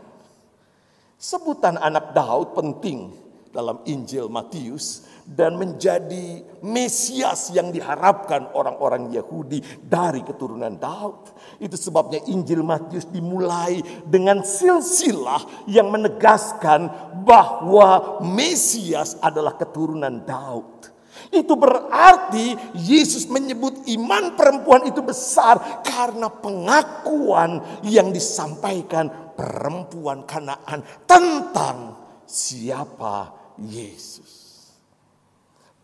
[1.17, 3.17] Sebutan anak Daud penting
[3.55, 11.33] dalam Injil Matius dan menjadi Mesias yang diharapkan orang-orang Yahudi dari keturunan Daud.
[11.57, 16.91] Itu sebabnya Injil Matius dimulai dengan silsilah yang menegaskan
[17.25, 20.93] bahwa Mesias adalah keturunan Daud.
[21.33, 31.97] Itu berarti Yesus menyebut iman perempuan itu besar karena pengakuan yang disampaikan perempuan Kanaan tentang
[32.29, 34.45] siapa Yesus.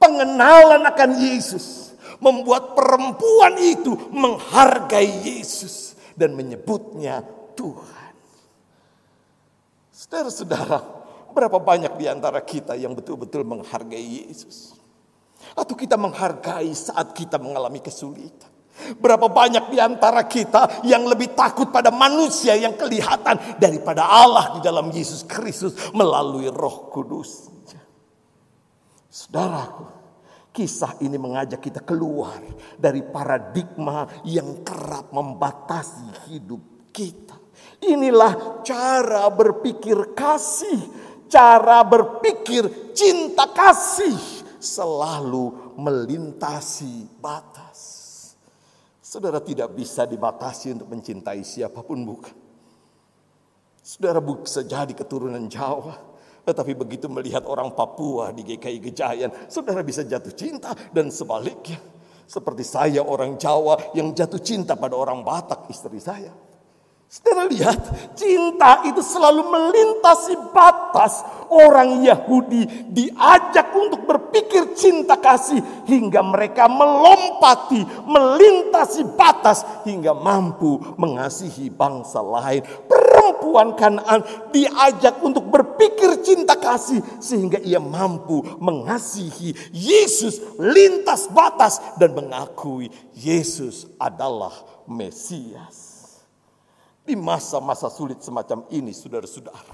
[0.01, 7.21] Pengenalan akan Yesus membuat perempuan itu menghargai Yesus dan menyebutnya
[7.53, 8.13] Tuhan.
[9.89, 10.81] Saudara-saudara,
[11.33, 14.73] berapa banyak di antara kita yang betul-betul menghargai Yesus?
[15.53, 18.49] Atau kita menghargai saat kita mengalami kesulitan?
[18.97, 24.59] Berapa banyak di antara kita yang lebih takut pada manusia yang kelihatan daripada Allah di
[24.63, 27.50] dalam Yesus Kristus melalui Roh Kudus.
[29.11, 30.01] Saudaraku,
[30.51, 32.35] Kisah ini mengajak kita keluar
[32.75, 37.39] dari paradigma yang kerap membatasi hidup kita.
[37.87, 40.75] Inilah cara berpikir kasih,
[41.31, 44.19] cara berpikir cinta kasih
[44.59, 47.79] selalu melintasi batas.
[48.99, 52.35] Saudara tidak bisa dibatasi untuk mencintai siapa pun bukan.
[53.79, 56.10] Saudara bisa jadi keturunan Jawa,
[56.41, 61.77] tetapi begitu melihat orang Papua di GKI Gejayan, saudara bisa jatuh cinta dan sebaliknya.
[62.25, 66.31] Seperti saya orang Jawa yang jatuh cinta pada orang Batak istri saya.
[67.11, 67.75] Saudara lihat,
[68.15, 71.19] cinta itu selalu melintasi batas.
[71.51, 75.59] Orang Yahudi diajak untuk berpikir cinta kasih
[75.91, 82.63] hingga mereka melompati, melintasi batas hingga mampu mengasihi bangsa lain.
[83.21, 92.17] Perempuan Kanaan diajak untuk berpikir cinta kasih sehingga ia mampu mengasihi Yesus lintas batas dan
[92.17, 94.57] mengakui Yesus adalah
[94.89, 96.01] Mesias.
[97.05, 99.69] Di masa-masa sulit semacam ini, saudara-saudara,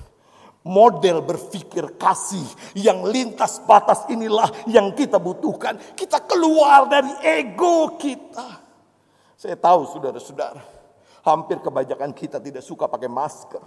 [0.67, 2.43] model berpikir kasih
[2.75, 5.79] yang lintas batas inilah yang kita butuhkan.
[5.95, 8.59] Kita keluar dari ego kita.
[9.39, 10.76] Saya tahu, saudara-saudara,
[11.27, 13.63] hampir kebanyakan kita tidak suka pakai masker.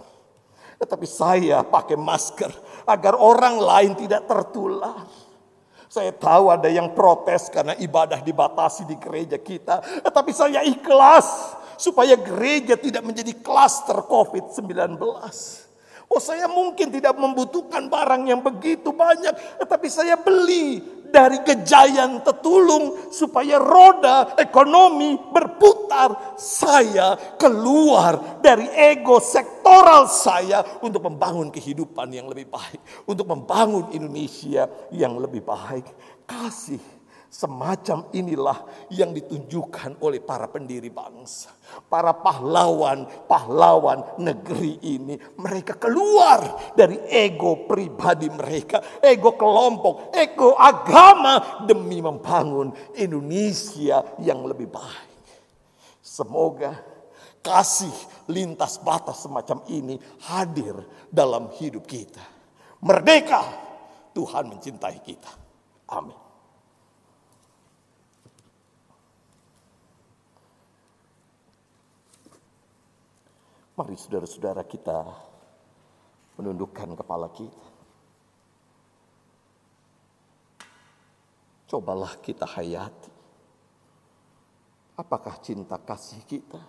[0.81, 2.49] Tetapi saya pakai masker
[2.89, 5.05] agar orang lain tidak tertular.
[5.91, 10.01] Saya tahu ada yang protes karena ibadah dibatasi di gereja kita.
[10.01, 14.97] Tetapi saya ikhlas supaya gereja tidak menjadi klaster COVID-19.
[16.11, 19.31] Oh saya mungkin tidak membutuhkan barang yang begitu banyak.
[19.63, 20.79] Tetapi saya beli
[21.11, 23.11] dari gejayan tetulung.
[23.11, 26.39] Supaya roda ekonomi berputar.
[26.39, 30.63] Saya keluar dari ego sektoral saya.
[30.79, 32.79] Untuk membangun kehidupan yang lebih baik.
[33.05, 35.85] Untuk membangun Indonesia yang lebih baik.
[36.25, 37.00] Kasih
[37.31, 41.55] Semacam inilah yang ditunjukkan oleh para pendiri bangsa.
[41.87, 45.15] Para pahlawan-pahlawan negeri ini.
[45.39, 48.83] Mereka keluar dari ego pribadi mereka.
[48.99, 51.63] Ego kelompok, ego agama.
[51.63, 55.31] Demi membangun Indonesia yang lebih baik.
[56.03, 56.75] Semoga
[57.39, 57.95] kasih
[58.27, 59.95] lintas batas semacam ini
[60.27, 60.75] hadir
[61.07, 62.27] dalam hidup kita.
[62.83, 63.39] Merdeka,
[64.11, 65.31] Tuhan mencintai kita.
[65.95, 66.20] Amin.
[73.81, 74.93] Mari saudara-saudara kita
[76.37, 77.65] menundukkan kepala kita.
[81.65, 83.09] Cobalah kita hayati.
[85.01, 86.61] Apakah cinta kasih kita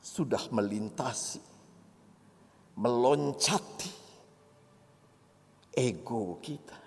[0.00, 1.44] sudah melintasi,
[2.72, 3.92] meloncati
[5.76, 6.81] ego kita?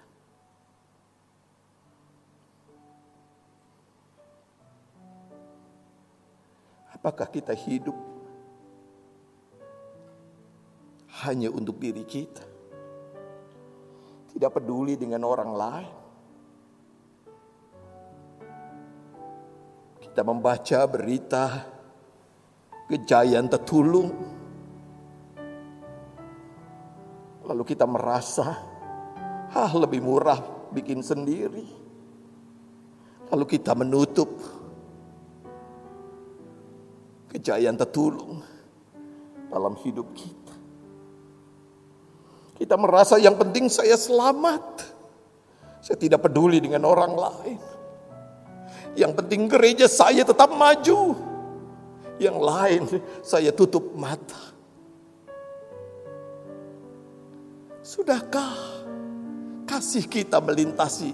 [6.95, 7.93] Apakah kita hidup
[11.27, 12.43] hanya untuk diri kita?
[14.31, 15.93] Tidak peduli dengan orang lain.
[19.99, 21.43] Kita membaca berita
[22.87, 24.09] kejayaan tetulung.
[27.45, 28.47] Lalu kita merasa,
[29.51, 30.39] ah lebih murah
[30.71, 31.67] bikin sendiri.
[33.31, 34.34] Lalu kita menutup
[37.35, 38.39] kejayaan tertulung
[39.51, 40.55] dalam hidup kita.
[42.55, 44.95] Kita merasa yang penting saya selamat.
[45.83, 47.59] Saya tidak peduli dengan orang lain.
[48.95, 51.19] Yang penting gereja saya tetap maju.
[52.15, 52.81] Yang lain
[53.19, 54.55] saya tutup mata.
[57.83, 58.55] Sudahkah
[59.67, 61.11] kasih kita melintasi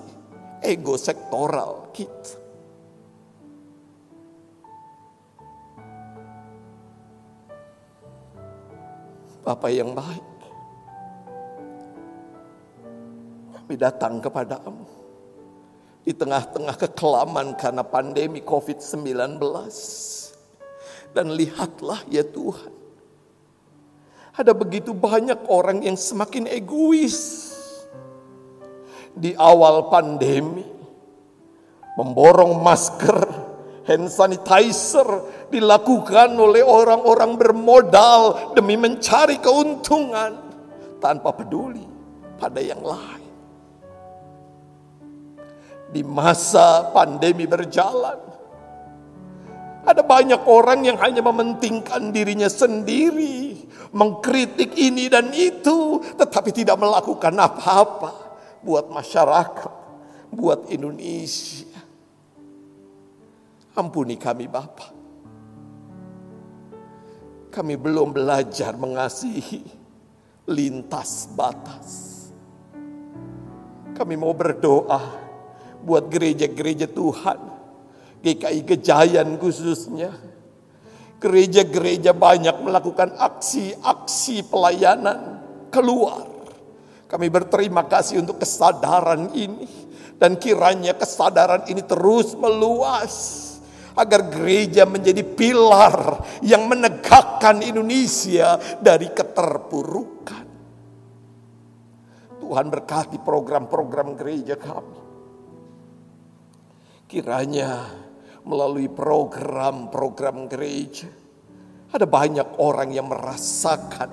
[0.61, 2.40] ego sektoral kita?
[9.41, 10.27] Bapak yang baik.
[13.57, 14.85] Kami datang kepadamu.
[16.01, 19.41] Di tengah-tengah kekelaman karena pandemi COVID-19.
[21.13, 22.73] Dan lihatlah ya Tuhan.
[24.37, 27.49] Ada begitu banyak orang yang semakin egois.
[29.17, 30.69] Di awal pandemi.
[31.97, 33.19] Memborong masker,
[33.85, 35.07] hand sanitizer,
[35.49, 40.37] dilakukan oleh orang-orang bermodal demi mencari keuntungan
[41.01, 41.83] tanpa peduli
[42.37, 43.29] pada yang lain.
[45.91, 48.19] Di masa pandemi berjalan,
[49.81, 57.33] ada banyak orang yang hanya mementingkan dirinya sendiri, mengkritik ini dan itu, tetapi tidak melakukan
[57.33, 58.11] apa-apa
[58.61, 59.83] buat masyarakat.
[60.31, 61.70] buat Indonesia.
[63.71, 64.91] Ampuni kami Bapak.
[67.51, 69.63] Kami belum belajar mengasihi
[70.51, 71.89] lintas batas.
[73.95, 74.99] Kami mau berdoa
[75.83, 77.39] buat gereja-gereja Tuhan.
[78.23, 80.15] GKI Gejayan khususnya.
[81.21, 86.27] Gereja-gereja banyak melakukan aksi-aksi pelayanan keluar.
[87.07, 89.67] Kami berterima kasih untuk kesadaran ini.
[90.19, 93.50] Dan kiranya kesadaran ini terus meluas
[93.95, 100.45] agar gereja menjadi pilar yang menegakkan Indonesia dari keterpurukan.
[102.41, 104.99] Tuhan berkati program-program gereja kami.
[107.07, 107.87] Kiranya
[108.43, 111.07] melalui program-program gereja
[111.91, 114.09] ada banyak orang yang merasakan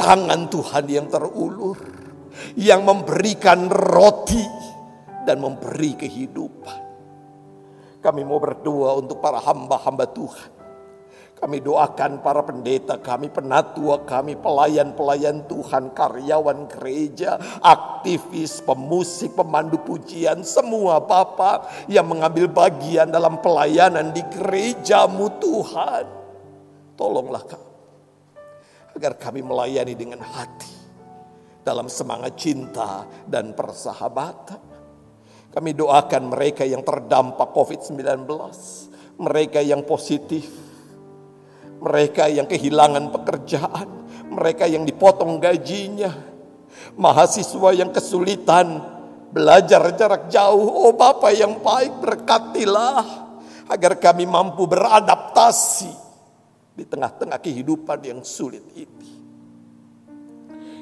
[0.00, 1.76] tangan Tuhan yang terulur
[2.56, 4.44] yang memberikan roti
[5.28, 6.89] dan memberi kehidupan.
[8.00, 10.60] Kami mau berdoa untuk para hamba-hamba Tuhan.
[11.40, 20.44] Kami doakan para pendeta kami, penatua kami, pelayan-pelayan Tuhan, karyawan gereja, aktivis, pemusik, pemandu pujian,
[20.44, 26.04] semua Bapak yang mengambil bagian dalam pelayanan di gerejamu Tuhan.
[27.00, 27.72] Tolonglah kami,
[29.00, 30.76] agar kami melayani dengan hati,
[31.64, 34.60] dalam semangat cinta dan persahabatan.
[35.50, 38.22] Kami doakan mereka yang terdampak COVID-19,
[39.18, 40.46] mereka yang positif,
[41.82, 43.88] mereka yang kehilangan pekerjaan,
[44.30, 46.14] mereka yang dipotong gajinya,
[46.94, 48.78] mahasiswa yang kesulitan
[49.34, 50.86] belajar jarak jauh.
[50.86, 53.02] Oh Bapak yang baik berkatilah
[53.70, 55.90] agar kami mampu beradaptasi
[56.74, 59.10] di tengah-tengah kehidupan yang sulit ini.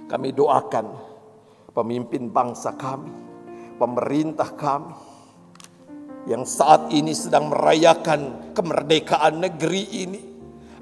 [0.09, 0.87] Kami doakan
[1.77, 3.28] pemimpin bangsa kami,
[3.79, 4.95] pemerintah kami
[6.29, 10.21] yang saat ini sedang merayakan kemerdekaan negeri ini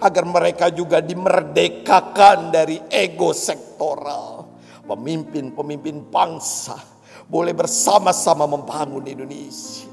[0.03, 4.49] agar mereka juga dimerdekakan dari ego sektoral.
[4.87, 6.79] Pemimpin-pemimpin bangsa
[7.27, 9.91] boleh bersama-sama membangun Indonesia.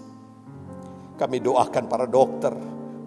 [1.17, 2.53] Kami doakan para dokter,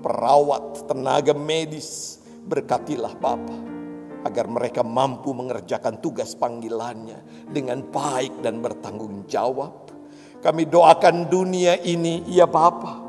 [0.03, 3.76] perawat, tenaga medis, berkatilah Bapak
[4.25, 9.93] agar mereka mampu mengerjakan tugas panggilannya dengan baik dan bertanggung jawab.
[10.41, 13.03] Kami doakan dunia ini, ya Bapa,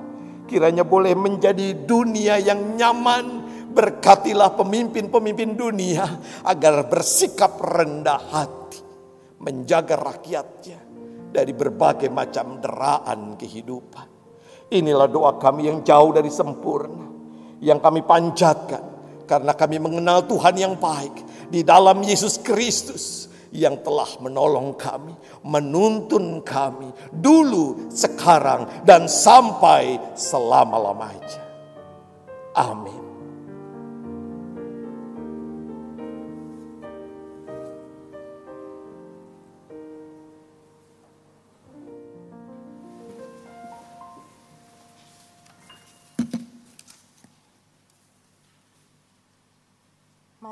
[0.49, 3.45] kiranya boleh menjadi dunia yang nyaman.
[3.67, 6.01] Berkatilah pemimpin-pemimpin dunia
[6.41, 8.81] agar bersikap rendah hati,
[9.37, 10.81] menjaga rakyatnya
[11.29, 14.07] dari berbagai macam deraan kehidupan.
[14.73, 17.05] Inilah doa kami yang jauh dari sempurna,
[17.61, 18.96] yang kami panjatkan
[19.27, 21.13] karena kami mengenal Tuhan yang baik
[21.51, 31.43] di dalam Yesus Kristus yang telah menolong kami, menuntun kami dulu, sekarang, dan sampai selama-lamanya.
[32.55, 32.96] Amin.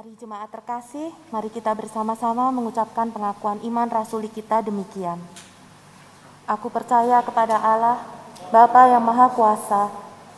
[0.06, 5.18] Mari jemaat terkasih, mari kita bersama-sama mengucapkan pengakuan iman rasuli kita demikian.
[6.46, 8.06] Aku percaya kepada Allah,
[8.54, 9.90] Bapa yang Maha Kuasa,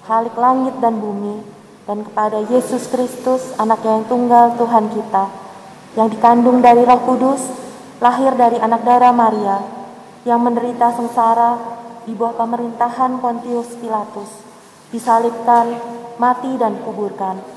[0.07, 1.43] Halik langit dan bumi,
[1.83, 5.35] dan kepada Yesus Kristus, anak yang tunggal Tuhan kita,
[5.99, 7.43] yang dikandung dari roh kudus,
[7.99, 9.67] lahir dari anak darah Maria,
[10.23, 11.59] yang menderita sengsara
[12.07, 14.31] di bawah pemerintahan Pontius Pilatus,
[14.95, 15.75] disalibkan,
[16.15, 17.56] mati dan kuburkan,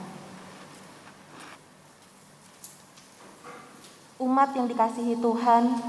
[4.21, 5.81] Umat yang dikasihi Tuhan,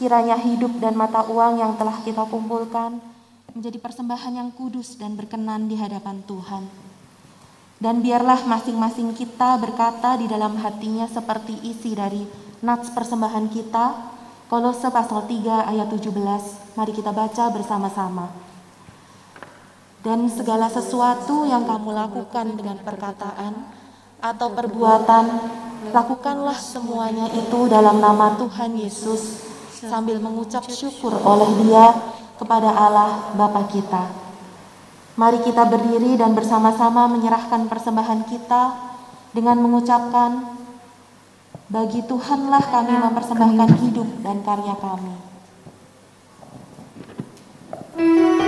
[0.00, 2.96] kiranya hidup dan mata uang yang telah kita kumpulkan
[3.52, 6.64] menjadi persembahan yang kudus dan berkenan di hadapan Tuhan.
[7.76, 12.24] Dan biarlah masing-masing kita berkata di dalam hatinya seperti isi dari
[12.64, 14.16] nats persembahan kita,
[14.48, 16.80] Kolose pasal 3 ayat 17.
[16.80, 18.32] Mari kita baca bersama-sama.
[20.00, 23.75] Dan segala sesuatu yang kamu lakukan dengan perkataan
[24.20, 25.24] atau perbuatan,
[25.92, 29.44] lakukanlah semuanya itu dalam nama Tuhan Yesus
[29.76, 31.92] sambil mengucap syukur oleh Dia
[32.40, 34.08] kepada Allah Bapa kita.
[35.16, 38.62] Mari kita berdiri dan bersama-sama menyerahkan persembahan kita
[39.32, 40.60] dengan mengucapkan,
[41.72, 45.16] bagi Tuhanlah kami mempersembahkan hidup dan karya kami.
[47.96, 48.45] Terpujilah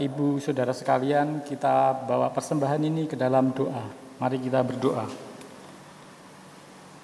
[0.00, 3.84] Ibu Saudara sekalian kita bawa persembahan ini ke dalam doa.
[4.16, 5.04] Mari kita berdoa.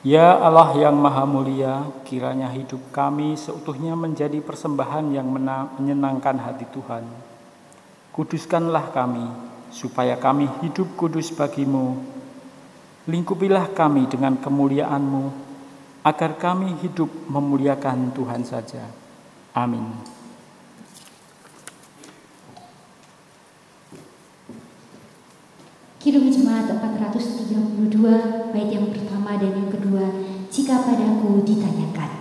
[0.01, 5.29] Ya Allah yang Maha Mulia, kiranya hidup kami seutuhnya menjadi persembahan yang
[5.77, 7.05] menyenangkan hati Tuhan.
[8.17, 9.29] Kuduskanlah kami,
[9.69, 12.01] supaya kami hidup kudus bagimu.
[13.11, 15.25] Lingkupilah kami dengan kemuliaan-Mu,
[16.01, 18.89] agar kami hidup memuliakan Tuhan saja.
[19.53, 20.16] Amin.
[26.07, 30.07] Kidung Jemaat 432, bait yang pertama dan yang kedua,
[30.55, 32.16] jika padaku ditanyakan.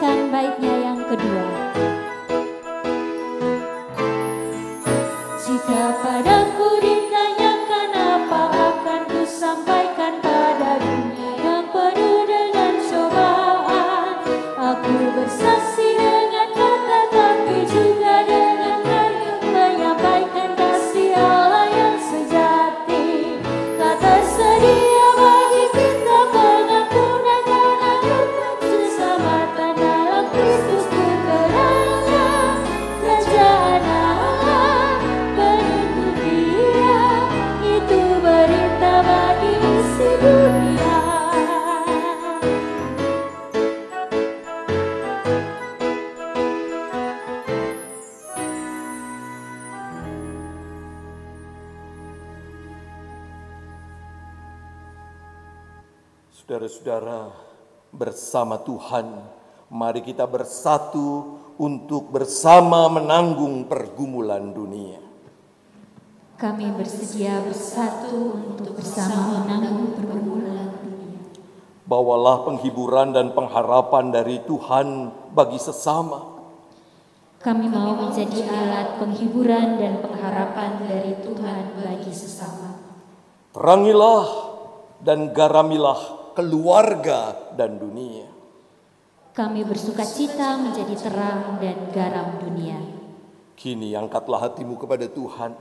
[0.00, 1.99] menyaksikan baiknya yang kedua.
[58.40, 59.06] Bersama Tuhan,
[59.68, 64.96] mari kita bersatu untuk bersama menanggung pergumulan dunia.
[66.40, 71.20] Kami bersedia bersatu untuk bersama menanggung pergumulan dunia.
[71.84, 76.40] Bawalah penghiburan dan pengharapan dari Tuhan bagi sesama.
[77.44, 82.72] Kami mau menjadi alat penghiburan dan pengharapan dari Tuhan bagi sesama.
[83.52, 84.24] Terangilah
[85.04, 88.29] dan garamilah keluarga dan dunia.
[89.30, 92.82] Kami bersuka cita menjadi terang dan garam dunia.
[93.54, 95.54] Kini angkatlah hatimu kepada Tuhan.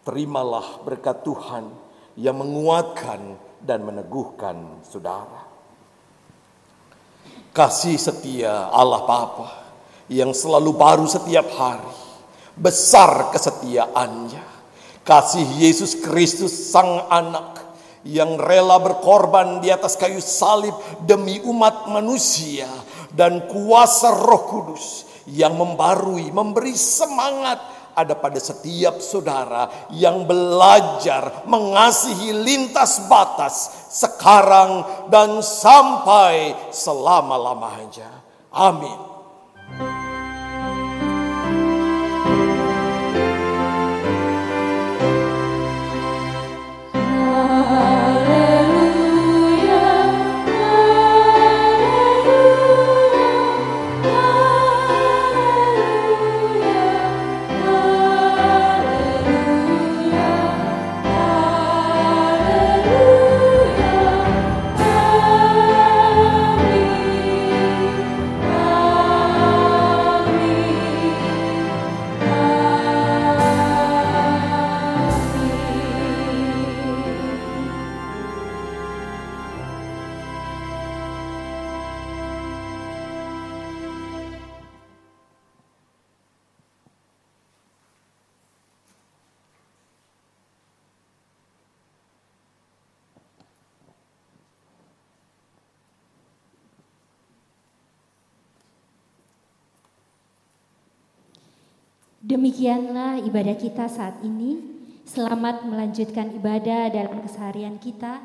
[0.00, 1.68] Terimalah berkat Tuhan
[2.16, 5.44] yang menguatkan dan meneguhkan saudara.
[7.52, 9.48] Kasih setia Allah Bapa
[10.08, 11.92] yang selalu baru setiap hari.
[12.56, 14.40] Besar kesetiaannya.
[15.04, 17.60] Kasih Yesus Kristus Sang Anak
[18.08, 20.74] yang rela berkorban di atas kayu salib
[21.06, 22.66] demi umat manusia
[23.12, 27.60] dan kuasa Roh Kudus yang membarui, memberi semangat
[27.92, 38.24] ada pada setiap saudara yang belajar mengasihi lintas batas sekarang dan sampai selama-lamanya.
[38.52, 39.11] Amin.
[102.32, 104.56] Demikianlah ibadah kita saat ini.
[105.04, 108.24] Selamat melanjutkan ibadah dalam keseharian kita.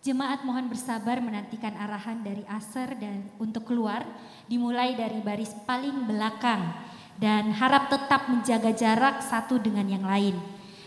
[0.00, 4.08] Jemaat mohon bersabar menantikan arahan dari Aser dan untuk keluar
[4.48, 6.80] dimulai dari baris paling belakang
[7.20, 10.40] dan harap tetap menjaga jarak satu dengan yang lain.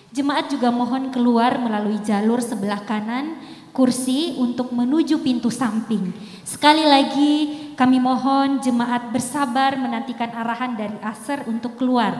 [0.09, 3.37] Jemaat juga mohon keluar melalui jalur sebelah kanan
[3.72, 6.13] kursi untuk menuju pintu samping.
[6.43, 7.34] Sekali lagi
[7.78, 12.17] kami mohon jemaat bersabar menantikan arahan dari Aser untuk keluar.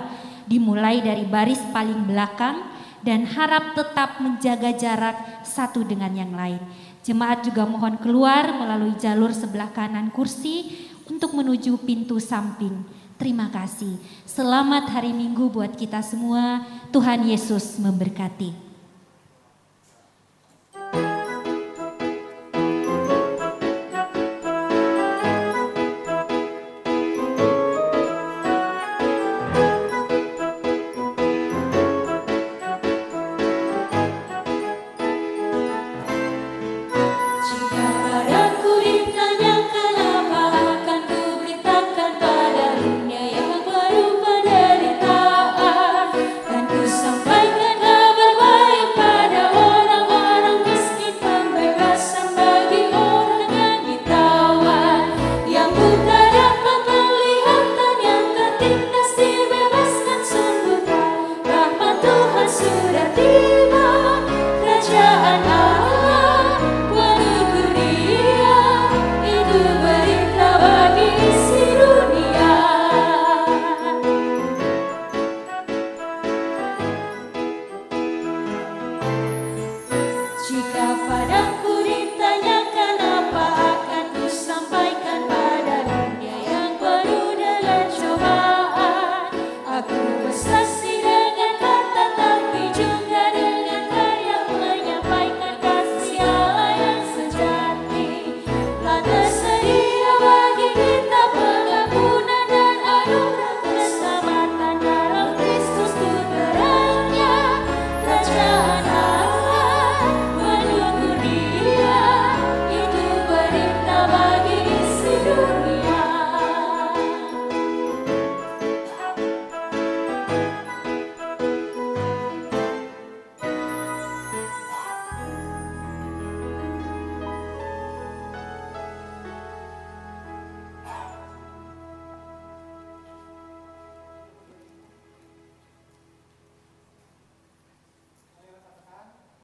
[0.50, 2.64] Dimulai dari baris paling belakang
[3.06, 6.62] dan harap tetap menjaga jarak satu dengan yang lain.
[7.04, 12.86] Jemaat juga mohon keluar melalui jalur sebelah kanan kursi untuk menuju pintu samping.
[13.20, 14.00] Terima kasih.
[14.24, 16.64] Selamat hari Minggu buat kita semua.
[16.96, 18.69] Tuhan Yesus memberkati.